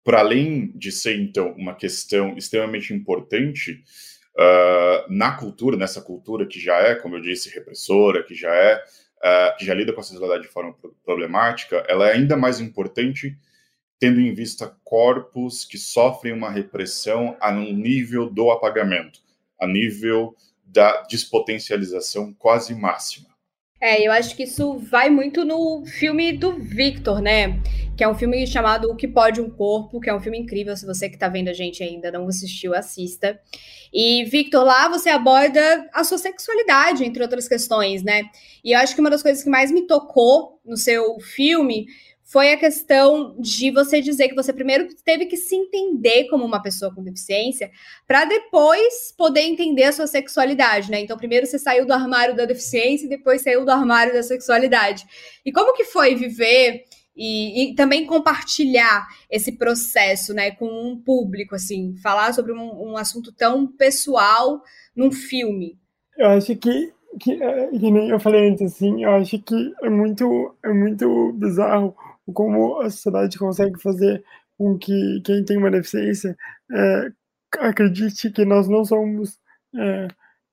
para 0.04 0.20
além 0.20 0.72
de 0.76 0.92
ser, 0.92 1.18
então, 1.18 1.52
uma 1.52 1.74
questão 1.74 2.36
extremamente 2.36 2.92
importante 2.92 3.82
uh, 4.36 5.12
na 5.12 5.32
cultura, 5.32 5.76
nessa 5.76 6.00
cultura 6.00 6.46
que 6.46 6.60
já 6.60 6.76
é, 6.76 6.94
como 6.94 7.16
eu 7.16 7.20
disse, 7.20 7.54
repressora, 7.54 8.22
que 8.22 8.34
já 8.34 8.54
é, 8.54 8.76
uh, 8.76 9.56
que 9.58 9.64
já 9.64 9.74
lida 9.74 9.92
com 9.92 10.00
a 10.00 10.04
sexualidade 10.04 10.46
de 10.46 10.52
forma 10.52 10.74
problemática, 11.04 11.84
ela 11.88 12.08
é 12.08 12.14
ainda 12.14 12.36
mais 12.36 12.60
importante 12.60 13.36
tendo 13.98 14.18
em 14.18 14.32
vista 14.32 14.74
corpos 14.82 15.64
que 15.66 15.76
sofrem 15.76 16.32
uma 16.32 16.50
repressão 16.50 17.36
a 17.38 17.50
um 17.50 17.72
nível 17.72 18.30
do 18.30 18.50
apagamento, 18.50 19.20
a 19.60 19.66
nível 19.66 20.34
da 20.64 21.02
despotencialização 21.02 22.32
quase 22.32 22.74
máxima. 22.74 23.29
É, 23.82 24.06
eu 24.06 24.12
acho 24.12 24.36
que 24.36 24.42
isso 24.42 24.76
vai 24.78 25.08
muito 25.08 25.42
no 25.42 25.86
filme 25.86 26.32
do 26.32 26.52
Victor, 26.58 27.22
né? 27.22 27.58
Que 27.96 28.04
é 28.04 28.08
um 28.08 28.14
filme 28.14 28.46
chamado 28.46 28.90
O 28.90 28.94
que 28.94 29.08
Pode 29.08 29.40
um 29.40 29.48
Corpo, 29.48 30.00
que 30.00 30.10
é 30.10 30.14
um 30.14 30.20
filme 30.20 30.38
incrível. 30.38 30.76
Se 30.76 30.84
você 30.84 31.08
que 31.08 31.16
está 31.16 31.28
vendo 31.28 31.48
a 31.48 31.54
gente 31.54 31.82
ainda 31.82 32.10
não 32.10 32.28
assistiu, 32.28 32.74
assista. 32.74 33.40
E, 33.90 34.24
Victor, 34.24 34.64
lá 34.64 34.86
você 34.88 35.08
aborda 35.08 35.88
a 35.94 36.04
sua 36.04 36.18
sexualidade, 36.18 37.04
entre 37.04 37.22
outras 37.22 37.48
questões, 37.48 38.02
né? 38.02 38.24
E 38.62 38.72
eu 38.72 38.78
acho 38.78 38.94
que 38.94 39.00
uma 39.00 39.10
das 39.10 39.22
coisas 39.22 39.42
que 39.42 39.48
mais 39.48 39.72
me 39.72 39.86
tocou 39.86 40.60
no 40.62 40.76
seu 40.76 41.18
filme 41.18 41.86
foi 42.30 42.52
a 42.52 42.56
questão 42.56 43.34
de 43.40 43.72
você 43.72 44.00
dizer 44.00 44.28
que 44.28 44.36
você 44.36 44.52
primeiro 44.52 44.86
teve 45.04 45.26
que 45.26 45.36
se 45.36 45.56
entender 45.56 46.28
como 46.28 46.44
uma 46.44 46.62
pessoa 46.62 46.94
com 46.94 47.02
deficiência 47.02 47.72
para 48.06 48.24
depois 48.24 49.12
poder 49.18 49.40
entender 49.40 49.82
a 49.82 49.92
sua 49.92 50.06
sexualidade, 50.06 50.92
né? 50.92 51.00
Então, 51.00 51.16
primeiro 51.16 51.44
você 51.44 51.58
saiu 51.58 51.84
do 51.84 51.92
armário 51.92 52.36
da 52.36 52.44
deficiência 52.44 53.06
e 53.06 53.08
depois 53.08 53.42
saiu 53.42 53.64
do 53.64 53.70
armário 53.72 54.12
da 54.12 54.22
sexualidade. 54.22 55.04
E 55.44 55.50
como 55.50 55.74
que 55.74 55.84
foi 55.84 56.14
viver 56.14 56.84
e, 57.16 57.72
e 57.72 57.74
também 57.74 58.06
compartilhar 58.06 59.08
esse 59.28 59.58
processo, 59.58 60.32
né, 60.32 60.52
com 60.52 60.66
um 60.66 61.02
público, 61.02 61.56
assim, 61.56 61.96
falar 62.00 62.32
sobre 62.32 62.52
um, 62.52 62.92
um 62.92 62.96
assunto 62.96 63.32
tão 63.32 63.66
pessoal 63.66 64.62
num 64.94 65.10
filme? 65.10 65.76
Eu 66.16 66.28
acho 66.28 66.54
que 66.54 66.92
que, 67.18 67.42
é, 67.42 67.66
que 67.66 67.90
nem 67.90 68.08
eu 68.08 68.20
falei 68.20 68.48
antes, 68.48 68.72
assim, 68.72 69.02
eu 69.02 69.10
acho 69.16 69.36
que 69.40 69.74
é 69.82 69.90
muito, 69.90 70.54
é 70.64 70.72
muito 70.72 71.32
bizarro 71.32 71.92
como 72.32 72.80
a 72.80 72.90
sociedade 72.90 73.38
consegue 73.38 73.80
fazer 73.80 74.22
com 74.58 74.76
que 74.78 75.22
quem 75.24 75.44
tem 75.44 75.56
uma 75.56 75.70
deficiência 75.70 76.36
é, 76.72 77.10
acredite 77.58 78.30
que 78.30 78.44
nós 78.44 78.68
não 78.68 78.84
somos, 78.84 79.38
é, 79.76 80.08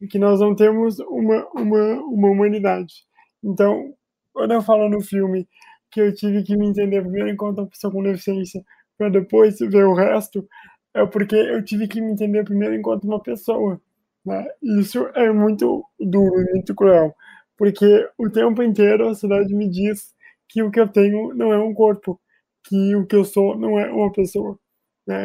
que 0.09 0.18
nós 0.18 0.39
não 0.39 0.55
temos 0.55 0.99
uma, 0.99 1.47
uma, 1.53 1.93
uma 2.03 2.30
humanidade. 2.30 3.05
Então, 3.43 3.93
quando 4.34 4.53
eu 4.53 4.61
falo 4.61 4.89
no 4.89 5.01
filme 5.01 5.47
que 5.91 6.01
eu 6.01 6.13
tive 6.13 6.43
que 6.43 6.55
me 6.55 6.68
entender 6.68 7.01
primeiro 7.01 7.30
enquanto 7.30 7.59
uma 7.59 7.68
pessoa 7.68 7.91
com 7.91 8.03
deficiência, 8.03 8.63
para 8.97 9.09
depois 9.09 9.59
ver 9.59 9.86
o 9.86 9.93
resto, 9.93 10.47
é 10.93 11.05
porque 11.05 11.36
eu 11.36 11.63
tive 11.63 11.88
que 11.88 12.01
me 12.01 12.11
entender 12.11 12.43
primeiro 12.43 12.76
enquanto 12.76 13.03
uma 13.03 13.22
pessoa. 13.22 13.80
Né? 14.26 14.45
Isso 14.80 15.07
é 15.15 15.32
muito 15.32 15.84
duro, 15.99 16.45
muito 16.51 16.76
cruel, 16.76 17.15
porque 17.57 18.09
o 18.18 18.30
tempo 18.30 18.61
inteiro 18.63 19.05
a 19.05 19.13
sociedade 19.13 19.53
me 19.53 19.70
diz 19.70 20.13
que 20.50 20.64
o 20.64 20.72
que 20.72 20.80
eu 20.80 20.88
tenho 20.88 21.34
não 21.34 21.54
é 21.54 21.58
um 21.58 21.74
corpo, 21.74 22.20
que 22.66 22.95
o 22.95 23.06
que 23.06 23.16
eu 23.16 23.26
sou 23.26 23.58
não 23.58 23.80
é 23.80 23.89
uma 23.91 24.12
pessoa, 24.12 24.58
né? 25.08 25.18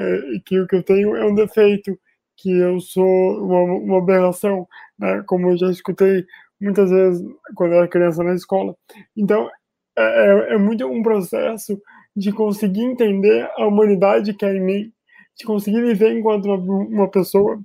que 0.45 0.61
o 0.61 0.67
que 0.67 0.77
eu 0.77 0.83
tenho 0.83 1.17
é 1.17 1.25
um 1.25 1.35
defeito, 1.35 1.99
que 2.37 2.51
eu 2.51 2.81
sou 2.81 3.45
uma, 3.45 3.63
uma 3.63 3.99
aberração, 3.99 4.67
né? 4.99 5.23
como 5.27 5.51
eu 5.51 5.57
já 5.59 5.71
escutei 5.71 6.25
muitas 6.61 6.91
vezes 6.91 7.23
quando 7.55 7.73
eu 7.73 7.79
era 7.79 7.89
criança 7.89 8.23
na 8.23 8.35
escola. 8.35 8.77
Então, 9.17 9.49
é, 9.97 10.03
é, 10.03 10.55
é 10.55 10.59
muito 10.59 10.87
um 10.87 11.03
processo 11.03 11.81
de 12.17 12.33
conseguir 12.33 12.83
entender 12.83 13.49
a 13.57 13.67
humanidade 13.67 14.35
que 14.35 14.45
é 14.45 14.55
em 14.55 14.61
mim, 14.61 14.93
de 15.37 15.45
conseguir 15.45 15.81
me 15.81 15.95
ver 15.95 16.17
enquanto 16.17 16.47
uma, 16.47 16.57
uma 16.57 17.11
pessoa, 17.11 17.57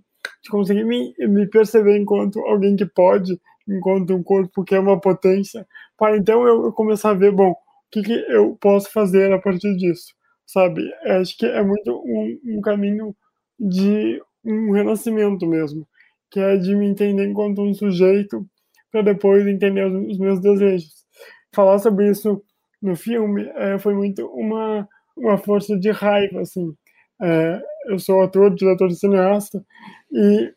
de 0.43 0.49
conseguir 0.49 0.83
me, 0.85 1.13
me 1.19 1.47
perceber 1.47 1.97
enquanto 1.97 2.39
alguém 2.41 2.75
que 2.75 2.85
pode 2.85 3.39
enquanto 3.67 4.15
um 4.15 4.23
corpo 4.23 4.63
que 4.63 4.75
é 4.75 4.79
uma 4.79 4.99
potência, 4.99 5.67
para 5.97 6.17
então 6.17 6.47
eu 6.47 6.71
começar 6.73 7.11
a 7.11 7.13
ver, 7.13 7.31
bom, 7.31 7.51
o 7.51 7.55
que, 7.91 8.01
que 8.01 8.13
eu 8.29 8.57
posso 8.59 8.91
fazer 8.91 9.31
a 9.31 9.39
partir 9.39 9.75
disso, 9.75 10.13
sabe? 10.45 10.89
Acho 11.05 11.37
que 11.37 11.45
é 11.45 11.63
muito 11.63 11.91
um, 12.05 12.39
um 12.57 12.61
caminho 12.61 13.15
de 13.59 14.21
um 14.45 14.71
renascimento 14.71 15.45
mesmo, 15.47 15.87
que 16.29 16.39
é 16.39 16.57
de 16.57 16.75
me 16.75 16.87
entender 16.87 17.25
enquanto 17.25 17.61
um 17.61 17.73
sujeito 17.73 18.45
para 18.91 19.01
depois 19.01 19.45
entender 19.45 19.85
os, 19.85 20.17
meus 20.17 20.39
desejos. 20.39 21.05
Falar 21.53 21.79
sobre 21.79 22.09
isso 22.09 22.41
no 22.81 22.95
filme 22.95 23.49
é, 23.55 23.77
foi 23.79 23.93
muito 23.93 24.25
uma, 24.27 24.87
uma 25.15 25.37
força 25.37 25.77
de 25.77 25.91
raiva, 25.91 26.41
assim. 26.41 26.73
É, 27.21 27.61
eu 27.87 27.99
sou 27.99 28.21
ator, 28.21 28.53
diretor 28.53 28.87
de 28.87 28.99
cineasta, 28.99 29.63
e, 30.11 30.53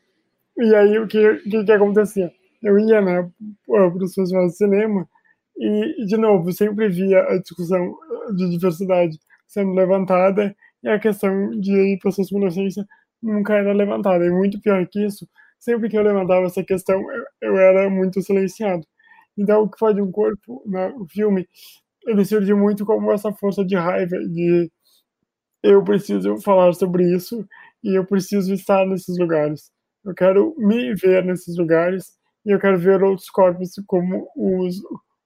e 0.58 0.74
aí 0.74 0.98
o 0.98 1.06
que, 1.06 1.36
que, 1.38 1.64
que 1.64 1.72
acontecia? 1.72 2.30
Eu 2.62 2.78
ia 2.78 3.00
né, 3.00 3.30
para 3.66 3.88
os 3.88 4.14
festivais 4.14 4.52
de 4.52 4.56
cinema 4.56 5.08
e, 5.56 6.06
de 6.06 6.16
novo, 6.16 6.52
sempre 6.52 6.88
via 6.88 7.20
a 7.22 7.38
discussão 7.38 7.94
de 8.36 8.50
diversidade 8.50 9.18
sendo 9.46 9.72
levantada 9.72 10.54
e 10.82 10.88
a 10.88 10.98
questão 10.98 11.50
de 11.50 11.98
pessoas 12.02 12.30
com 12.30 12.40
deficiência 12.40 12.86
nunca 13.22 13.54
era 13.54 13.72
levantada. 13.72 14.24
E 14.24 14.30
muito 14.30 14.60
pior 14.60 14.86
que 14.88 15.04
isso, 15.04 15.28
sempre 15.58 15.88
que 15.88 15.96
eu 15.98 16.02
levantava 16.02 16.46
essa 16.46 16.64
questão, 16.64 17.00
eu, 17.12 17.24
eu 17.42 17.58
era 17.58 17.90
muito 17.90 18.22
silenciado. 18.22 18.86
Então, 19.36 19.62
o 19.62 19.70
que 19.70 19.78
faz 19.78 19.94
de 19.94 20.02
um 20.02 20.10
corpo, 20.10 20.62
né, 20.66 20.88
o 20.98 21.06
filme, 21.08 21.46
ele 22.06 22.24
surge 22.24 22.54
muito 22.54 22.84
como 22.86 23.12
essa 23.12 23.32
força 23.32 23.64
de 23.64 23.76
raiva, 23.76 24.18
de 24.18 24.70
eu 25.62 25.82
preciso 25.84 26.38
falar 26.40 26.72
sobre 26.74 27.04
isso 27.14 27.46
e 27.82 27.94
eu 27.94 28.06
preciso 28.06 28.52
estar 28.54 28.86
nesses 28.86 29.18
lugares. 29.18 29.70
Eu 30.04 30.14
quero 30.14 30.54
me 30.58 30.94
ver 30.94 31.24
nesses 31.24 31.56
lugares 31.58 32.19
e 32.44 32.50
eu 32.50 32.58
quero 32.58 32.78
ver 32.78 33.02
outros 33.02 33.30
corpos 33.30 33.74
como 33.86 34.28
os 34.36 34.80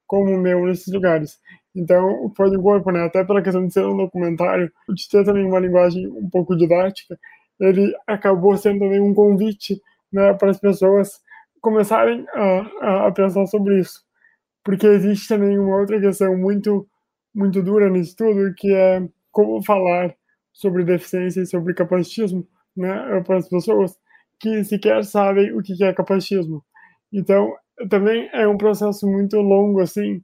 como 0.06 0.30
o 0.34 0.38
meu 0.38 0.66
nesses 0.66 0.92
lugares. 0.92 1.38
Então, 1.74 2.08
o 2.24 2.30
Pode 2.30 2.56
Corpo, 2.58 2.90
né, 2.92 3.04
até 3.04 3.24
pela 3.24 3.42
questão 3.42 3.66
de 3.66 3.72
ser 3.72 3.84
um 3.84 3.96
documentário, 3.96 4.70
de 4.88 5.08
ter 5.08 5.24
também 5.24 5.44
uma 5.44 5.58
linguagem 5.58 6.06
um 6.06 6.28
pouco 6.30 6.56
didática, 6.56 7.18
ele 7.58 7.92
acabou 8.06 8.56
sendo 8.56 8.80
também 8.80 9.00
um 9.00 9.14
convite 9.14 9.80
né, 10.12 10.32
para 10.34 10.50
as 10.50 10.60
pessoas 10.60 11.20
começarem 11.60 12.24
a, 12.34 13.06
a 13.06 13.12
pensar 13.12 13.46
sobre 13.46 13.80
isso. 13.80 14.04
Porque 14.62 14.86
existe 14.86 15.28
também 15.28 15.58
uma 15.58 15.78
outra 15.78 16.00
questão 16.00 16.36
muito, 16.36 16.86
muito 17.34 17.62
dura 17.62 17.90
nisso 17.90 18.14
tudo, 18.16 18.54
que 18.54 18.72
é 18.72 19.02
como 19.32 19.62
falar 19.62 20.14
sobre 20.52 20.84
deficiência 20.84 21.40
e 21.40 21.46
sobre 21.46 21.74
capacitismo 21.74 22.46
né, 22.76 23.20
para 23.26 23.38
as 23.38 23.48
pessoas 23.48 23.98
que 24.38 24.62
sequer 24.64 25.04
sabem 25.04 25.52
o 25.52 25.62
que 25.62 25.82
é 25.82 25.92
capacitismo. 25.92 26.64
Então, 27.14 27.54
também 27.90 28.30
é 28.34 28.48
um 28.48 28.58
processo 28.58 29.06
muito 29.08 29.38
longo, 29.38 29.80
assim, 29.82 30.22